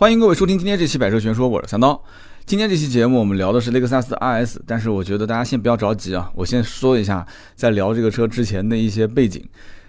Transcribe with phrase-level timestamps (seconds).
[0.00, 2.02] 欢迎各位收听今天这期百车全说，我是三刀。
[2.46, 9.46] 今天这期节目我们聊的是雷克萨斯 RS，但是我觉得大家先不要着急啊，我先说一下在聊这个车之前的一些背景。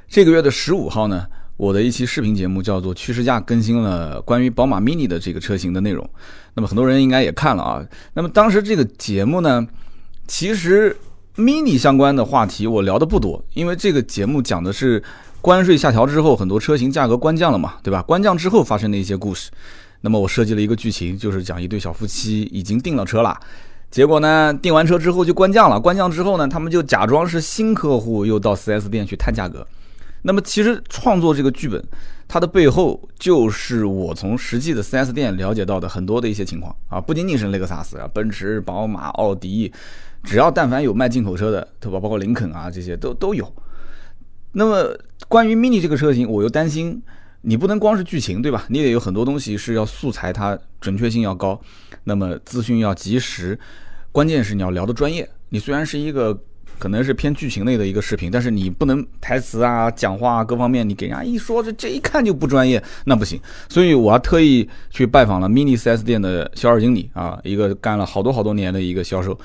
[0.09, 6.05] 这个月的十五号呢，我的一期视频节目叫做《趋势价》更新了关于宝马 Mini 的这个车型的内容，
[6.55, 7.81] 那么很多人应该也看了啊。
[8.13, 9.65] 那么当时这个节目呢，
[10.27, 10.93] 其实
[11.37, 15.01] Mini 相关的话题我聊的不多，因为这个节目讲的是
[15.39, 18.01] 关税下调之后很多车型价格关降了嘛，对吧？
[18.01, 19.49] 关降之后发生的一些故事。
[20.01, 23.39] 那么我设计了一个剧情，就是讲一对小夫妻已经订了车了，
[23.89, 29.65] 结果呢订完车之后就关降了，关降之后呢，他们就假装是新客户，又到 4S 店去谈价格。
[30.23, 31.83] 那么其实创作这个剧本，
[32.27, 39.71] 它的背后就是我从实际的 4S 店了解到的很多的一些情况啊，不仅仅是雷克萨斯啊，奔驰、宝马、奥迪，
[40.23, 41.99] 只要但凡有卖进口车的，对吧？
[41.99, 43.51] 包括林肯啊这些都都有。
[44.53, 44.95] 那么
[45.27, 47.01] 关于 Mini 这个车型，我又担心。
[47.41, 48.65] 你不能光是剧情，对吧？
[48.69, 51.59] 你得有很多东西是要素材，它准确性要高，
[52.03, 53.57] 那么资讯要及时，
[54.11, 55.27] 关键是你要聊的专业。
[55.49, 56.39] 你虽然是一个
[56.77, 63.41] 可能是偏剧情类的一个视频，但是你不能台词啊、讲话啊各方面，你给人家一说，这这一看就不专业，那不行。
[63.69, 69.35] 所以我还特意去拜访了 Mini 4S 店的销售经理啊，一个干了好多好多年的一个销售，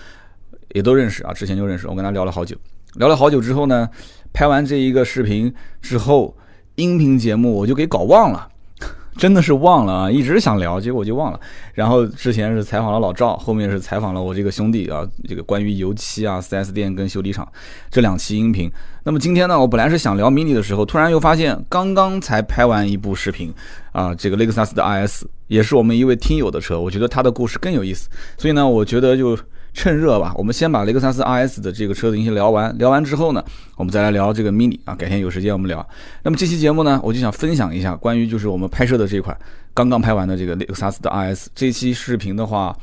[0.75, 1.89] 也都认识啊，之前就认识。
[1.89, 2.55] 我跟他聊了好久，
[2.97, 3.89] 聊了好久之后呢，
[4.35, 5.51] 拍完这一个视频
[5.81, 6.37] 之后。
[6.77, 8.49] 音频节目我就给搞忘了，
[9.17, 10.11] 真的是忘了啊！
[10.11, 11.41] 一直想聊，结果就忘了。
[11.75, 17.47] 然后之前是采访了老赵，后面是采访了我这个兄弟啊，这个关于油漆啊、4S 店跟修理厂
[17.91, 18.71] 这两期音频。
[19.05, 23.53] 那么今天呢，我本来是想聊 mini 的时候，突然又发现刚刚才拍完一部视频
[23.93, 29.39] 啊，这个雷克萨斯的 RS 也是我们一位听友的车，我觉得他的故事更有意思，所以呢，我觉得就。
[29.77, 32.77] 趁热吧，我们先把雷克萨斯 RS 的这个车子先聊完。
[32.79, 33.45] 聊完之后呢，
[33.77, 34.95] 我们再来聊这个 Mini 啊。
[34.95, 35.87] 改天有时间我们聊。
[36.23, 39.37] 那么这期节目呢，我就想分享一下关于就是我们拍摄的这款
[39.75, 41.49] 刚刚拍完的这个雷克萨斯的 RS。
[41.55, 42.75] 这期视频的话，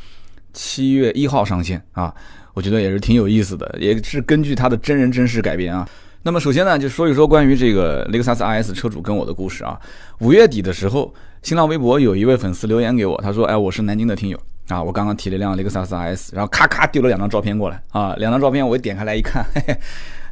[0.54, 2.14] 七月一号上线啊，
[2.54, 5.90] 我觉得也是挺有意思的，也是根据它的真人真事改编啊。
[6.22, 9.82] 那么首先呢，就说一说关于这个雷克萨斯 RS 车主跟我的故事啊。
[10.20, 11.12] 五月底的时候，
[11.42, 14.40] 新浪微博有一位粉丝留言给我，他说：“哎，我是南京的听友。”
[14.70, 19.78] 啊，我刚刚提了一辆雷克萨斯 RS，然后咔咔丢了两张照片过来啊，两张照片我一点开来一看， 嘿嘿，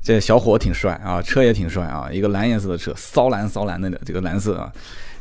[0.01, 4.71] 这小伙挺帅啊，车也挺帅啊，一个蓝颜色的车，骚蓝骚蓝的这个蓝色啊，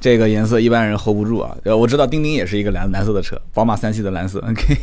[0.00, 1.56] 这个颜色一般人 hold 不住啊。
[1.64, 4.76] 呃，我知道丁丁也是一个蓝蓝色的车，宝马三系的蓝色， OK，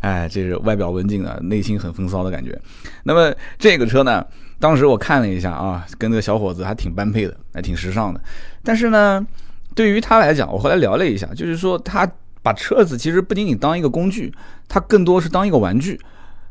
[0.00, 2.56] 哎，这是外表文静的，内心很风骚的感觉。
[3.02, 4.24] 那么这个车呢，
[4.60, 8.20] 当时我看了一下啊，跟那个小伙子还挺般配的，还挺时尚的。
[8.62, 9.26] 但是呢，
[9.74, 12.06] 对于他来讲，我后来聊了一下，就是说他。
[12.44, 14.30] 把车子其实不仅仅当一个工具，
[14.68, 15.98] 它更多是当一个玩具。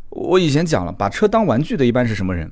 [0.09, 2.51] 我以前讲了，把车当玩具的一般是什么人？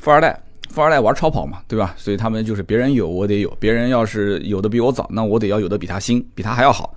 [0.00, 1.94] 富二代，富二代玩超跑嘛，对吧？
[1.98, 6.96] 所以他们就是别人有我得有，别人要是有的比我早，那我得要有的比他新，比他还要好。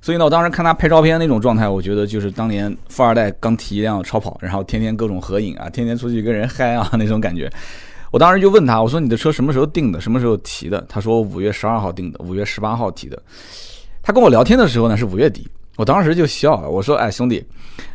[0.00, 7.52] 所以呢，我当时看他拍照片那种状态，我觉得就是当年富二代刚提一辆超跑，然后天天各种合影啊，天天出去跟人嗨啊那种感觉。
[8.10, 10.00] 我当时就问他，我说你的车什么时候订的？
[10.00, 10.84] 什么时候提的？
[10.88, 13.20] 他说五月十二号订的，五月十八号提的。
[14.10, 17.46] 他跟我聊天的时候呢是五月底，我当时就笑了，我说：“哎，兄弟，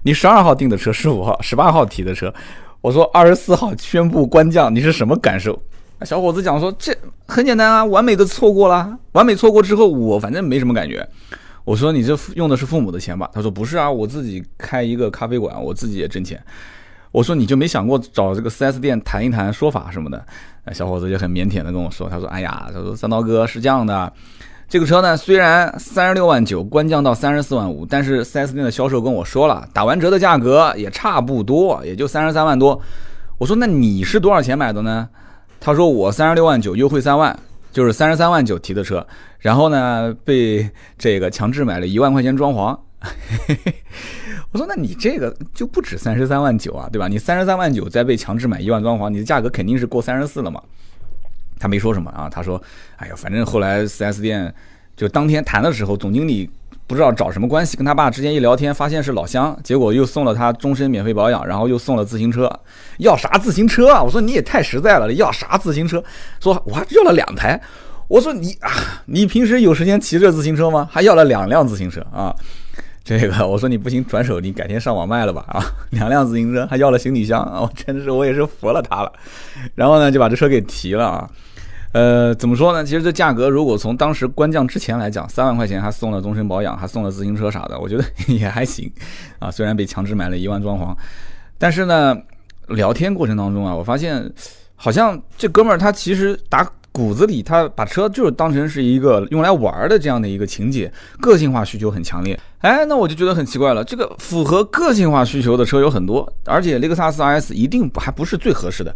[0.02, 2.34] 你十二号订的车，十五号、十八号提的车，
[2.80, 5.62] 我说二十四号宣布关降，你是什么感受？”
[6.06, 6.96] 小伙子讲说：“这
[7.28, 11.06] 很简单啊，完美的错过了，完美错过之后，我反正没什么感觉。”
[11.66, 16.42] 我说：“你这用的是父母的钱吧？”他说：“不是啊，我自己开一个咖啡馆，我自己也挣钱。”
[17.12, 20.26] 我说：“你就没想过找这个 4S 店谈一谈说法什么的？”
[20.72, 24.10] 小伙子就很腼腆的跟我说：“他说，哎呀，他说三刀哥是这样的。”
[24.68, 32.82] 这个车呢，虽然三十六万九，官降到三十四万五，但是 4S 店的销售跟我说了，打完折的价格也差不多，也就三十三万多。
[33.38, 35.08] 我说那你是多少钱买的呢？
[35.60, 37.38] 他说我三十六万九，优惠三万，
[37.72, 39.06] 就是三十三万九提的车，
[39.40, 42.78] 然后呢被这个强制买了一万块钱装潢。
[44.52, 47.08] 我说那你这个就不止三十三万九啊，对吧？
[47.08, 50.60] 你三十三万九再被强制买一万装潢，你的价格肯定是过三十四了嘛。
[51.66, 52.62] 他没说什么啊，他说
[52.98, 54.54] ：“哎呀，反正后来 4S 店
[54.96, 56.48] 就当天谈的时候，总经理
[56.86, 62.48] 不知道找什么关系，跟他爸之间一聊天，发现是老乡，结果又送了他终身免费保养，然后又送了自行车。
[63.00, 64.04] 要啥自行车啊？
[64.04, 66.04] 我说你也太实在了，要啥自行车？
[66.40, 67.60] 说我还要了两台。
[68.08, 68.70] 我说你啊，
[69.08, 70.88] 你平时有时间骑这自行车吗？
[70.92, 72.32] 还要了两辆自行车啊？
[73.04, 75.66] 这个我说你不行，转手你改天上网卖了吧啊？
[75.90, 77.62] 两辆自行车还要了行李箱啊？
[77.62, 79.12] 我真的是我也是服了他了。
[79.74, 81.28] 然后呢，就把这车给提了啊。
[81.96, 82.84] 呃，怎么说呢？
[82.84, 88.92] 其实这价格如果从当时官降之前来讲，三万块钱还送了终身保养，还送了自行车啥的，我觉得也还行
[89.40, 89.50] 啊。
[89.50, 90.94] 虽然被强制买了一万装潢，
[91.58, 92.14] 但是呢，
[92.68, 94.30] 聊天过程当中啊，我发现
[94.76, 100.90] 好像这哥们儿他其实打骨子里他把车就是当成是一个用来玩的这样的一个情节，
[101.20, 102.40] 个性化需求很强烈。
[102.60, 108.96] 哎，那我就觉得很奇怪了，这个符合个性化需求的车有很多，而且雷克萨斯 RS 一定还不是最合适的。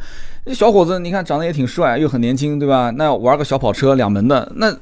[0.54, 2.90] 小伙子，你看长得也挺帅，又很年轻，对吧？
[2.92, 4.74] 那玩个小跑车两门的，那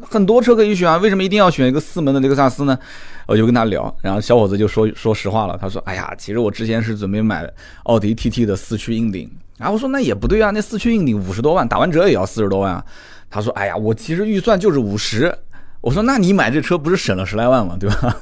[0.00, 2.76] 很多车可以选啊，为什么一定要选一个四门的雷克萨斯呢？
[3.26, 7.48] 我就跟他聊，然后小伙子就说说实话了，他说：“哎呀，其实我之前是准备买
[7.84, 12.84] 奥迪 TT 的四驱硬顶。”然后我说：“那也不对啊，那四驱硬顶五十多万，打完折也要四十多万啊。”
[13.30, 15.32] 他说：“哎呀，我其实预算就是五十。”
[15.80, 17.76] 我说：“那你买这车不是省了十来万吗？
[17.78, 18.16] 对吧？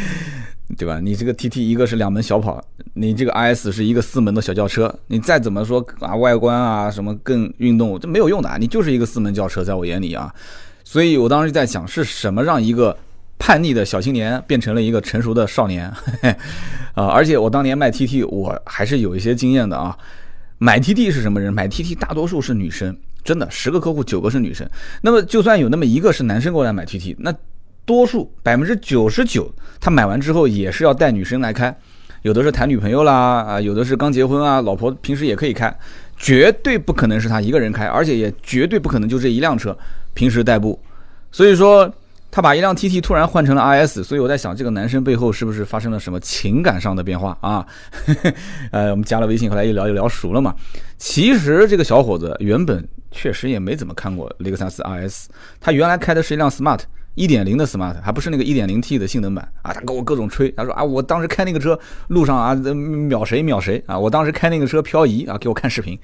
[0.76, 0.98] 对吧？
[1.00, 2.62] 你这个 TT 一个是两门小跑，
[2.94, 10.32] 你这个 RS 是一个四门的小轿车，你再怎么说啊外观啊什么更运动，这没有用的啊，你就是一个四门轿车，在我眼里啊。
[10.84, 12.96] 所以我当时在想，是什么让一个……”
[13.38, 15.92] 叛逆的小青年变成了一个成熟的少年，
[16.94, 17.06] 啊！
[17.06, 19.98] 而且我当年卖 TT，我还是有一些经验的啊。
[20.62, 21.52] 买 TT 是什么人？
[21.52, 24.64] 买 TT 大多数是女生，真的，十个客户九个是女生。
[25.00, 27.34] 那么就算有那么一个是男生过来买 TT，那
[27.84, 31.76] 多数百分之九十九，他买完之后也是要带女生来开，
[32.22, 35.76] 有的是谈女朋友啦，啊，有的是刚结婚啊，老婆平时也可以开，
[36.16, 39.76] 绝对不可能是他一个人开，而且也绝对不可能就这一辆车
[40.14, 40.80] 平时代步，
[41.32, 41.92] 所以说。
[42.32, 47.66] 他把一辆 TT 突然换成了 RS，所以我在想，这个男生背后是不是发生了什么情感上的变化啊？
[48.72, 50.54] 呃，我们加了微信，后来一聊就聊熟了嘛。
[50.96, 55.26] 其实这个小伙子原本确实也没怎么看过雷克萨斯 RS，
[55.60, 56.80] 他原来开的是一辆 Smart
[57.16, 59.70] 1.0的 Smart，还不是那个 1.0T 的性能版啊。
[59.74, 61.78] 他跟我各种吹，他说啊，我当时开那个车
[62.08, 65.98] 路上啊秒谁秒谁啊，我当时开那个车漂移啊，给我看视频。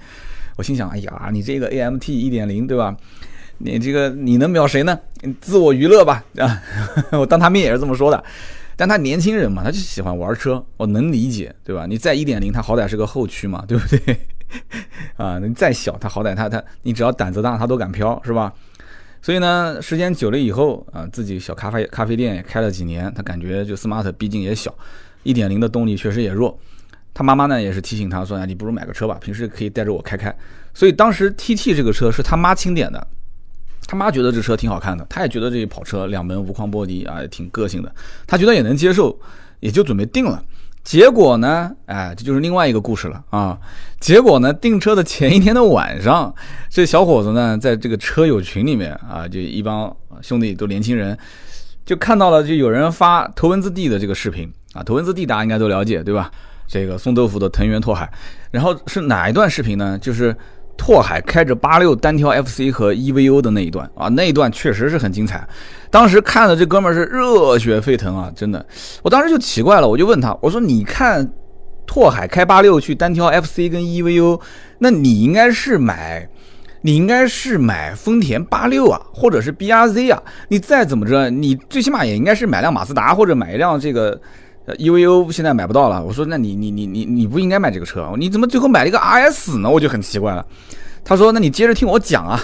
[0.57, 2.95] 我心想，哎呀，你这个 AMT 1.0对吧？
[3.59, 4.99] 你这个你能秒谁呢？
[5.41, 6.63] 自我娱乐吧啊！
[7.13, 8.23] 我当他面也是这么说的。
[8.77, 11.85] 但他年轻人嘛，他就喜欢玩车，我能理解，对吧？
[11.85, 14.17] 你再一点零，他好歹是个后驱嘛，对不对？
[15.19, 18.53] 啊，你再小，他好歹他他，你只要胆子大，他都敢飘，是吧？
[19.21, 24.73] 所以呢，时间久了以后啊，自己小咖啡咖啡店也开了几年，他感觉就 smart 毕竟也小，
[25.25, 26.57] 一点零的动力确实也弱。
[27.13, 30.33] 他妈妈呢也是提醒他说：“啊，你不如买个车吧，平时可以带着我开开。”
[30.73, 33.05] 所以当时 TT 这个车是他妈钦点的。
[33.89, 37.91] 他妈觉得这车挺好看的，他也觉得这跑车两门无框玻璃啊，挺个性的，
[38.27, 39.19] 他觉得也能接受，
[39.61, 40.45] 也就准备定了。
[40.85, 43.59] 结果呢，哎，这就是另外一个故事了啊。
[43.99, 46.35] 结果呢，订车的前一天的晚上，
[46.69, 51.17] 这小伙子呢，在这个车友群里面啊，就一帮兄弟都年轻人，
[51.87, 56.31] 就看到了，就有人发头文字 D 的这个视频啊，头文字 D 大家应该都了解对吧？
[56.67, 58.13] 这个送豆腐的藤原拓海，
[58.51, 59.99] 然后是哪一段视频呢？
[59.99, 60.37] 就是。
[60.79, 65.47] 拓海开着八六单挑 FC 和 EVO 的那一段啊，那一段确实是很精彩。
[65.91, 68.65] 当时看的这哥们儿是热血沸腾啊，真的。
[69.03, 71.29] 我当时就奇怪了，我就问他，我说：“你看
[71.87, 74.41] 拓海开八六去单挑 FC 跟 EVO，
[74.79, 76.27] 那你应该是买，
[76.83, 80.23] 你应该是买丰田八六啊，或者是 BRZ 啊。
[80.49, 84.19] 你再怎么着，你最起码也应该是买辆马自达或者买一辆这个。”
[84.77, 89.71] EVO 现在买不到了，我说那你你你你你不应该买这个车，你怎么最后买了一个 RS 呢？
[89.71, 90.45] 我就很奇怪了。
[91.05, 92.41] 他说那你接着听我讲啊。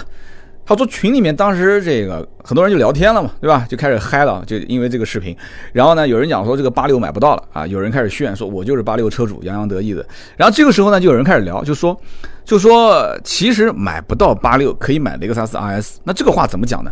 [0.67, 3.63] 他说群里面当时这个很多人就聊天了嘛，对吧？
[3.69, 5.37] 就开始嗨了，就因为这个视频。
[5.71, 10.03] 然后呢，有人讲说这个八六买不到了啊，有人开始炫说我就是八六车主，洋洋得意的。
[10.35, 11.95] 然后这个时候呢，就有人开始聊，就说
[12.43, 15.97] 就说其实买不到八六可以买雷克萨斯 RS。
[16.03, 16.89] 那这个话怎么讲呢？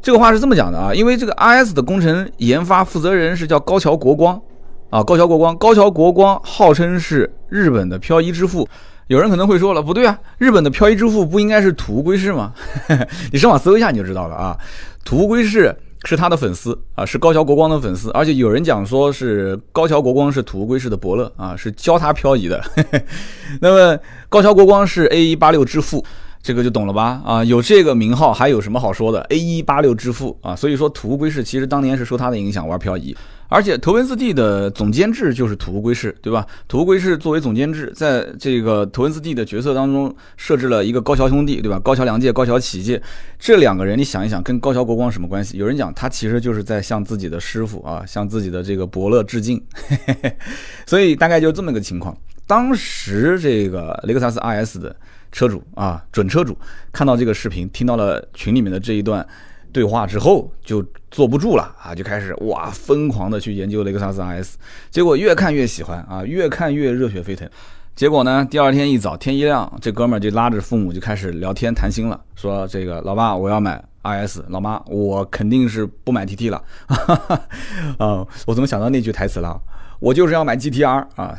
[0.00, 4.40] 这个话是这么讲的啊，因为这个 RS 的工程研发负责人是叫高桥国光。
[4.94, 8.68] 啊，高桥国光，高桥国光号称是日本的漂移之父。
[9.08, 12.52] 有人可能会说了，不对啊，日本的漂移之父不应该是土屋圭市吗？
[13.32, 14.56] 你上网搜一下你就知道了啊。
[15.04, 22.62] 土屋圭市是他的粉丝啊，是高桥国光的粉丝，而且有人讲说是高桥国光是土屋圭市的伯乐啊，是教他漂移的。
[23.60, 23.98] 那么
[24.28, 26.04] 高桥国光是 A 一八六之父。
[26.44, 27.22] 这个就懂了吧？
[27.24, 33.16] 啊，有这个名号还有什么好说的？A 一八六之父啊，所以说土屋圭市其实当年是受他的影响玩漂移，
[33.48, 36.46] 而且头文字 D 的总监制就是土屋圭市，对吧？
[36.68, 41.80] 土屋圭市作为总监制，在这个头文字 D 的角色当中设置了一个高桥兄弟，对吧？
[41.80, 43.00] 高桥良介、高桥启介
[43.38, 45.56] 这两个人，你想一想，跟高桥国光什么关系？
[45.56, 49.58] 有人讲他其实就是在向自己的师傅啊，向自己的这个伯乐致敬，
[50.84, 52.14] 所以大概就这么个情况。
[52.46, 54.94] 当时这个雷克萨斯 RS 的。
[55.34, 56.56] 车主啊，准车主
[56.92, 59.26] 看到这个视频，听到了群里面的这一段
[59.72, 64.54] 对话之后，就坐不住了啊，就开始哇疯狂的去研究雷克萨斯 RS，
[64.92, 67.50] 结果越看越喜欢啊，越看越热血沸腾。
[67.96, 76.62] 结果呢，第二天一早天一亮，这哥们儿就拉着父母就开始聊天谈心了，说这个老爸我要买 RS，老妈我肯定是不买 TT 了。
[77.98, 79.60] 啊，我怎么想到那句台词了？
[79.98, 81.36] 我就是要买 GTR 啊。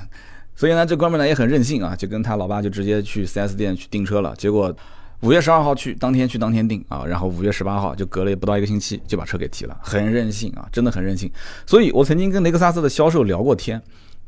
[0.56, 4.34] 所以呢，这哥们呢也很任性啊，就跟他老爸就直接去 4S 店去订车了。
[4.38, 4.76] 结果
[5.22, 11.30] 五月十二号去，当天去当天订啊，然后五月十八号就隔了不到一个星期就把车给提了，很任性啊，真的很任性。
[11.66, 13.82] 所以我曾经跟雷克萨斯的销售聊过天，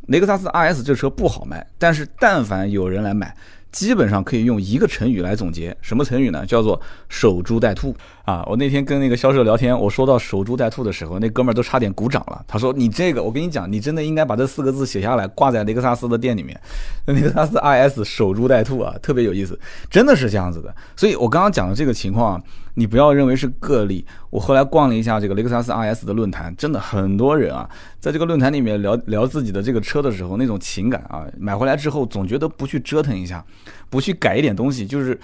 [0.07, 3.36] 雷克萨斯 RS 这车不好卖，但是但凡有人来买。
[3.69, 6.43] 基本上可以用一个成语来总结，什么成语呢？
[6.46, 7.93] 叫做守株待兔
[8.27, 8.43] 啊！
[8.46, 12.43] 我那天跟那个销售聊天，我说到守株待兔的时候，那哥们儿都差点鼓掌了。
[12.46, 16.60] 他说：“你这个，我跟你讲，你真的应该把这四个字写下来，挂在雷克萨斯的店里面。
[17.05, 19.57] 雷克萨斯 IS 守株待兔啊，特别有意思，
[19.89, 20.75] 真的是这样子的。
[20.98, 22.43] 所以我刚刚讲的这个情况啊，
[22.74, 24.05] 你不要认为是个例。
[24.29, 27.69] 我后来逛了一下这个雷克萨斯 IS 的论坛，真的很多人啊，
[28.01, 33.41] 在这个论坛里面聊聊自己的这个车的时候，那种情感啊，买回来之后总觉得不去折腾一下。”
[33.89, 35.17] 不去改一点东西，就是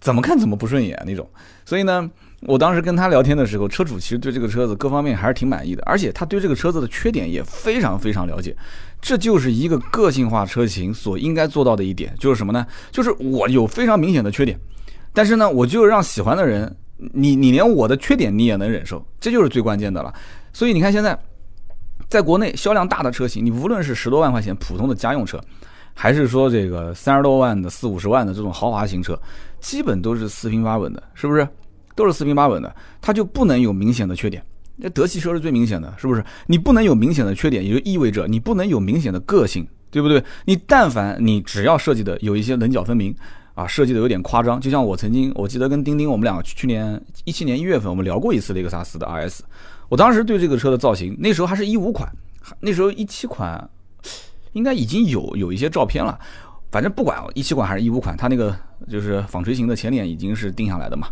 [0.00, 1.24] 怎么看怎么不顺眼那种。
[1.64, 2.10] 所以呢，
[2.46, 8.56] 我当时跟他聊天的时候，车主其实对这个车子各方面还是挺满意的，而且他对这个车子的缺点也非常非常了解。
[9.00, 12.66] 这就是一个个性化车型所应该做到的一点，就是什么呢？
[12.90, 14.58] 就是我有非常明显的缺点，
[15.12, 16.74] 但是呢，我就让喜欢的人，
[17.12, 20.12] 你你连我的缺点你也能忍受，这就是最关键的了。
[20.52, 21.18] 所以你看现在，
[22.08, 25.38] 在国内销量大的车型，你无论是十多万块钱普通的家用车。
[25.92, 29.20] 还是说这个三十多万的、四五十万的这种豪华型车，
[29.60, 31.46] 基本都是四平八稳的，是不是？
[32.00, 34.42] 都是四平八稳的，它就不能有明显的缺点。
[34.76, 36.24] 那德系车是最明显的，是不是？
[36.46, 40.24] 你不能有明显的缺点，也就意味着你不能有明显的个性，对不对？
[40.46, 43.14] 你但凡你只要设计的有一些棱角分明
[43.54, 49.40] 啊，设计的有点夸张，就像我曾经我记得跟丁丁我们两个去年一七年一月份我们聊过一次雷克萨斯的 RS，
[49.90, 52.10] 我当时对这个车的造型，那时候还是一五款，
[52.60, 53.68] 那时候一七款。
[54.52, 56.18] 应该已经有有一些照片了，
[56.72, 58.52] 反正不管一七款还是一五款，它那个
[58.88, 61.06] 就是纺锤型的前脸已经是定下来的嘛。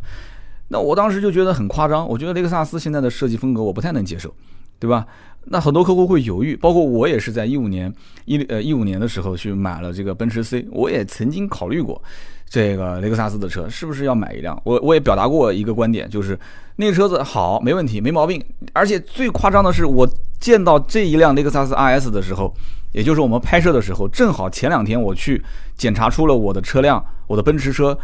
[0.68, 4.32] 那我当时就觉得很夸张，我觉得雷克萨斯现在的设计风格我不太能接受，
[4.78, 5.06] 对吧？
[5.50, 7.92] 那很多客户会犹豫，包括我也是在一五年
[8.26, 12.02] 一呃一五年的时候去买了这个奔驰 C，我也曾经考虑过
[12.48, 14.60] 这个雷克萨斯的车是不是要买一辆。
[14.64, 16.38] 我我也表达过一个观点，就是
[16.76, 18.44] 那个车子好，没问题，没毛病。
[18.74, 20.06] 而且最夸张的是，我
[20.38, 22.54] 见到这一辆雷克萨斯 RS 的时候。
[22.90, 25.44] 也就是我们拍摄的时候，正好前两天我去
[25.76, 27.96] 检查出了我的车辆，我的奔驰车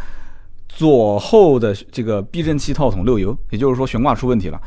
[0.75, 4.61] 左后的这个避震器套筒漏油，也就是说悬挂出问题了。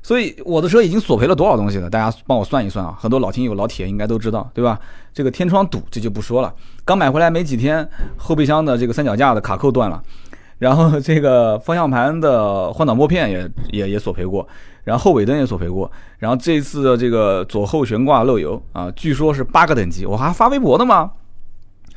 [0.00, 1.90] 所以我的车已经索赔了多少东西了？
[1.90, 2.96] 大家帮我算一算啊！
[2.98, 4.78] 很多老听友、老铁应该都知道，对吧？
[5.12, 6.54] 这个天窗堵，这就不说了。
[6.84, 7.86] 刚买回来没几天，
[8.16, 10.00] 后备箱的这个三脚架的卡扣断了，
[10.58, 14.46] 然后这个方向盘的换挡拨片也也也索赔过。
[14.84, 21.10] 然后后尾灯也索赔过，然后这次的这个左后悬挂漏油啊，据说是八个等级，我还发微博的吗？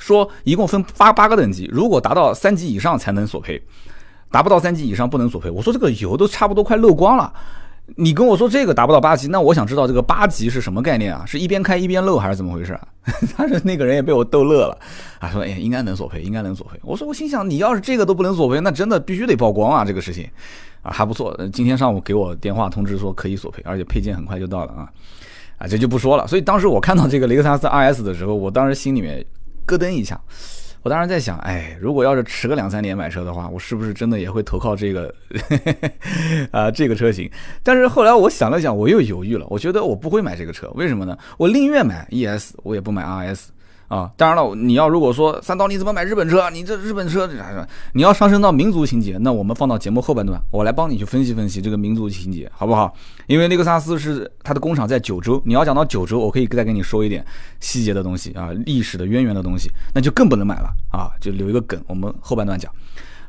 [0.02, 3.62] 说一共分发八个等级，如果达到三级以上才能索赔，
[4.32, 5.50] 达不到三级以上不能索赔。
[5.50, 7.32] 我说这个油都差不多快漏光了，
[7.98, 11.24] 你跟我说这个达不到八级，那我想知道这个八级是什么概念啊？
[11.26, 12.78] 是一边开一边漏还是怎么回事？
[13.38, 14.78] 他是那个人也被我逗乐了
[15.20, 16.80] 啊，说哎应该能索赔，应该能索赔。
[16.84, 20.28] 我说我心想你要是这个都不能索赔，那真的必须得曝光啊这个事情。
[20.84, 21.40] 啊，还不错。
[21.54, 24.90] 今天上午给我电话通知说可以索赔，而且配件很快就到了啊，
[25.60, 26.26] 啊，这就不说了。
[26.26, 29.24] 所以当时我看到这个雷克萨斯 RS 的时候，我当时心里面
[29.66, 30.20] 咯噔一下。
[30.84, 35.14] 我当时在想，哎，如果要是迟个两三年买车的话，我是不是真的也会投靠这个
[36.50, 37.30] 啊 这个车型？
[37.62, 39.46] 但是后来我想了想，我又犹豫了。
[39.48, 41.16] 我觉得我不会买这个车，为什么呢？
[41.38, 43.50] 我宁愿买 ES，我也不买 RS。
[43.92, 46.50] 啊，当然了，你要如果说三刀你怎么买日本车？
[46.50, 47.30] 你这日本车，
[47.92, 52.96] 你要上升到民族情节，那我们放到节目后半段，我来帮你去分析分析这个民族情节，好不好？
[53.28, 57.22] 因为雷克萨斯是它的工厂在九州，你要讲到九州，我可以再跟你说一点
[57.60, 62.72] 细节的东西啊，历史的渊源的东西，那就更不能买了啊，就留一个梗，我们后半段讲。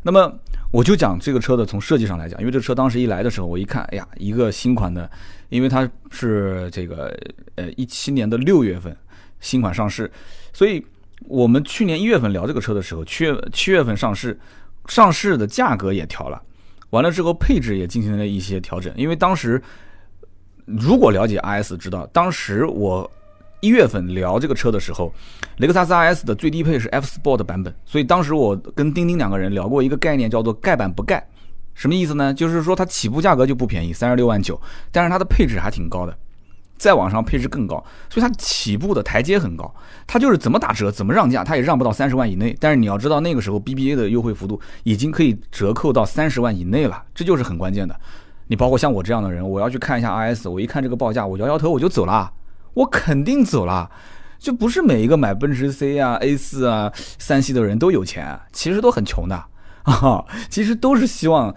[0.00, 0.32] 那么
[0.70, 5.10] 我就讲这个车的从设计上来讲，因为这车当时一来的时候，我一看，哎呀，一个新款的，
[5.48, 7.12] 因为它是这个
[7.56, 8.96] 呃一七年的六月份。
[9.40, 10.08] 新款上市，
[10.52, 10.84] 所以
[11.26, 14.38] 我们去年一月份聊这个车的时候，七月七月份上市，
[14.86, 16.40] 上市的价格也调了，
[16.90, 18.92] 完了之后配置也进行了一些调整。
[18.96, 19.62] 因为当时
[20.64, 23.10] 如果了解 RS 知道，当时我
[23.60, 25.12] 一月份聊这个车的时候，
[25.58, 31.24] 雷克萨斯 RS 的最低配是 F Sport 版本，所以当时我跟丁丁两个人聊过一个概念，叫做盖板不盖，
[31.74, 32.34] 什么意思呢？
[32.34, 36.18] 就是说它起步价格就不便宜，三十六万九，但是它的配置还挺高的。
[36.82, 37.76] 再往上配置更高，
[38.10, 39.72] 所以它起步的台阶很高，
[40.04, 42.56] 它就是怎么打折怎么让价，它也让不到三十万以内。
[42.58, 47.94] 但是你要知道，那个时候 BBA 的优惠幅度已经可以折扣到三十万以内了，这就是很关键的。
[48.48, 52.32] 你包括像我这样的人，我要去看一下 RS，我一看这个报价，我摇摇头我就走了，
[52.74, 53.88] 我肯定走了。
[54.40, 59.36] 就不是每一个买奔驰 C 啊、A 四啊、三系的人都有钱，其实都很穷的
[59.84, 61.54] 啊， 其实都是希望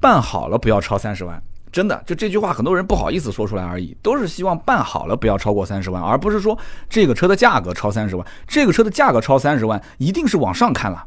[0.00, 1.42] 办好了不要超三十万。
[1.76, 8.26] 真的，就这句话，很多人不好意思说出来而已，都是希望办好了不要超过三十万，而不是说这个车的价格超三十万。
[8.48, 11.04] 这个车的价格超三十万，一定是往上看了，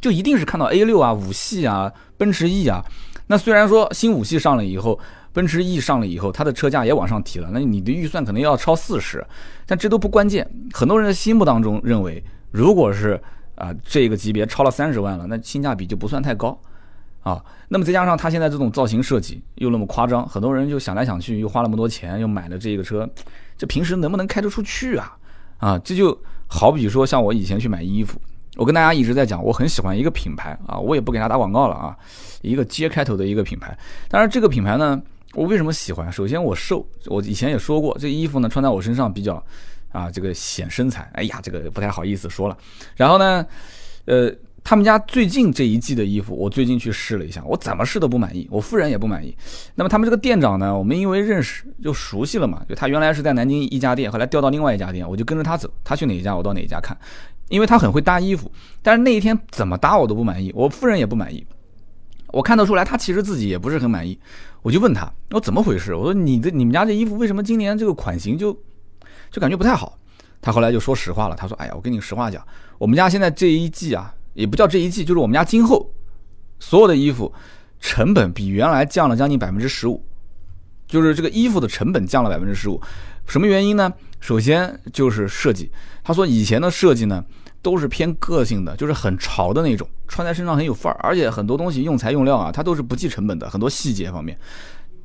[0.00, 2.84] 就一定是看到 A 六啊、五系啊、奔驰 E 啊。
[3.28, 4.98] 那虽然说新五系上了以后，
[5.32, 9.24] 奔驰 E 上了以后，它的车价也往上提了，那你的预算可能要超四十，
[9.64, 10.44] 但这都不关键。
[10.72, 12.20] 很多人的心目当中认为，
[12.50, 13.22] 如果是
[13.54, 16.60] 啊这个级别超了三十万了，那性价比就不算太高
[17.28, 17.44] 啊。
[17.68, 23.08] 那么再加上它现在这种造型设计又那么夸张，很多人就想来想去，又花那么多钱，又买了这个车，
[23.56, 25.16] 这平时能不能开得出去啊？
[25.58, 26.16] 啊，这就
[26.46, 28.20] 好比说像我以前去买衣服。
[28.56, 31.96] 我跟大家一直在讲，我很喜欢一个品牌啊，我也不给他打广告了啊，
[32.42, 33.76] 一个接开头的一个品牌。
[34.08, 35.00] 当然，这个品牌呢，
[35.34, 36.10] 我为什么喜欢？
[36.10, 39.40] 首先我瘦，我以前也说过，这衣服呢穿在我身上比较
[39.92, 41.08] 啊，这个显身材。
[41.14, 42.56] 哎呀，这个不太好意思说了。
[42.96, 43.46] 然后呢，
[44.06, 44.32] 呃，
[44.68, 49.34] 他们家最近这一季的衣服，我最近去试了一下，我怎么试都不满意，我夫人也不满意。
[49.74, 56.94] 那么他们这个店长呢，我们因为认识就熟悉了嘛，就他原来是在南京一家店，后来调到另外一家店，我就跟着他走，他去哪一家我到哪一家看。
[57.48, 61.42] 因为他很会搭衣服，但是那一天怎么搭我都不满意，我夫人也不满意。
[62.26, 64.18] 我看得出来，他其实自己也不是很满意。
[64.60, 65.94] 我就问他，我怎么回事？
[65.94, 68.52] 我说你的你们家这衣服为什么今年这个款型就
[69.30, 69.98] 就感觉不太好？
[70.42, 72.46] 他后来就说实话了，他说：“哎呀，我跟你实话讲，
[72.76, 75.90] 我们家现在这一季啊，也不叫这一季，就是我们家今后
[76.58, 77.32] 所有的衣服
[77.80, 80.02] 成本比原来降了将近百分之十五，
[80.86, 82.80] 就是这个衣服的成本降了百分之十五。
[83.26, 83.92] 什么原因呢？
[84.20, 85.70] 首先就是设计。
[86.02, 87.24] 他说以前的设计呢。”
[87.60, 94.38] 都是偏个性的，就是很潮的那种，穿在身上很有范儿，而且很多东西用材用料啊，它都是不计成本的，很多细节方面。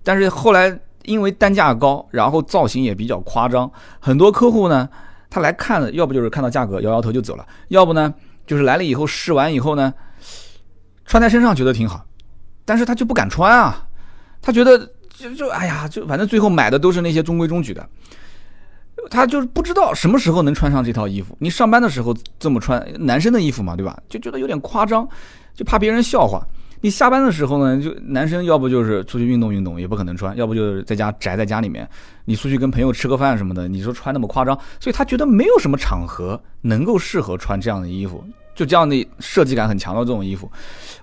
[0.03, 4.87] 但是后来因为单价高，然后造型也比较夸张，很多客户呢，
[5.31, 8.13] 他来看了，要不就是看到价格摇摇头就走了，要不呢
[8.45, 9.93] 就是来了以后试完以后呢，
[11.05, 12.05] 穿在身上觉得挺好，
[12.65, 13.87] 但是他就不敢穿啊，
[14.41, 14.77] 他觉得
[15.15, 17.87] 就就哎呀，就反正最后买的都是那些中规中矩的。
[19.09, 21.35] 他就是不知道什么时候能穿上这套衣服。
[21.39, 24.01] 你上班的时候这么穿，男生的衣服嘛，对吧？
[24.07, 25.05] 就觉得有点夸张，
[25.53, 26.41] 就怕别人笑话。
[26.83, 31.89] 你下班的时候呢，就男生要不就是出去运动运动，也不可能穿；要不就是在家宅在家里面。
[32.25, 38.21] 你出去跟朋友吃个饭什么的，你说穿那么夸张，所以他觉得没有什么场合能够适合穿这样的衣服，
[38.53, 40.51] 就这样的设计感很强的这种衣服。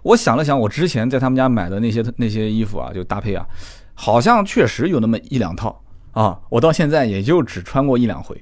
[0.02, 3.46] 我想了想，我之前在他们家买的那些那些衣服啊，就搭配啊，
[3.94, 5.83] 好像确实有那么一两套。
[6.12, 8.38] 啊，我到现在也就只穿过一两回，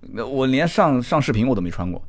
[0.00, 2.02] 那我连上上视频我都没穿过，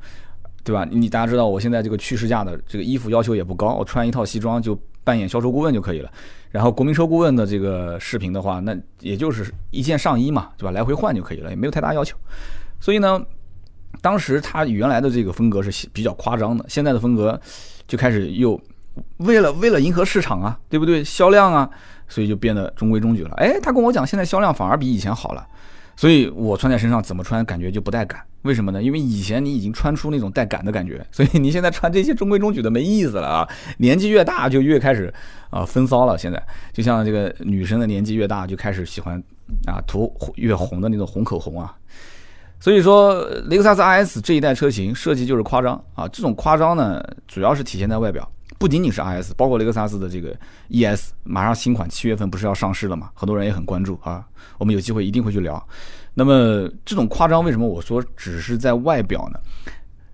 [0.68, 0.86] 对吧？
[0.90, 6.10] 你大家知道我现在这个去试驾的这个衣服要求也不高，我穿一套西装就扮演销售顾问就可以了。
[6.50, 10.70] 然后国民车顾问的这个视频的话，那也就是一件上衣嘛，对吧？
[10.70, 12.14] 来回换就可以了，也没有太大要求。
[12.78, 13.18] 所以呢，
[14.02, 17.40] 当时他原来的这个风格是比较夸张的，现在的风格
[17.86, 18.60] 就开始又
[19.16, 21.02] 为了为了迎合市场啊，对不对？
[21.02, 21.70] 销量啊。
[22.10, 23.34] 所以就变得中规中矩了。
[23.36, 25.46] 哎，他跟我讲，现在销量反而比以前好了。
[25.98, 28.20] 所以我穿在身上怎么穿，感觉就不带感。
[28.42, 28.80] 为什么呢？
[28.80, 33.48] 因为以前你已经穿出那种带感的感觉， 所以你现在穿这些中规中矩的没意思了啊！
[33.78, 35.12] 年纪越大就越开始
[35.50, 36.16] 啊风骚了。
[36.16, 36.40] 现在
[36.72, 39.20] 就像这个女生的年纪越大就开始喜欢
[39.66, 41.74] 啊涂越红的那种红口红啊。
[42.60, 46.06] 所以说，雷克萨斯 RS 这一代车型设计就是夸张啊。
[46.06, 48.30] 这种夸张呢，主要是体现在外表。
[48.58, 50.36] 不仅仅是 RS，包括雷克萨斯的这个
[50.68, 53.08] ES，马上新款七月份不是要上市了嘛？
[53.14, 54.26] 很多人也很关注啊。
[54.58, 55.64] 我们有机会一定会去聊。
[56.14, 59.38] 那么这种夸张，为什么我说只是在外表呢？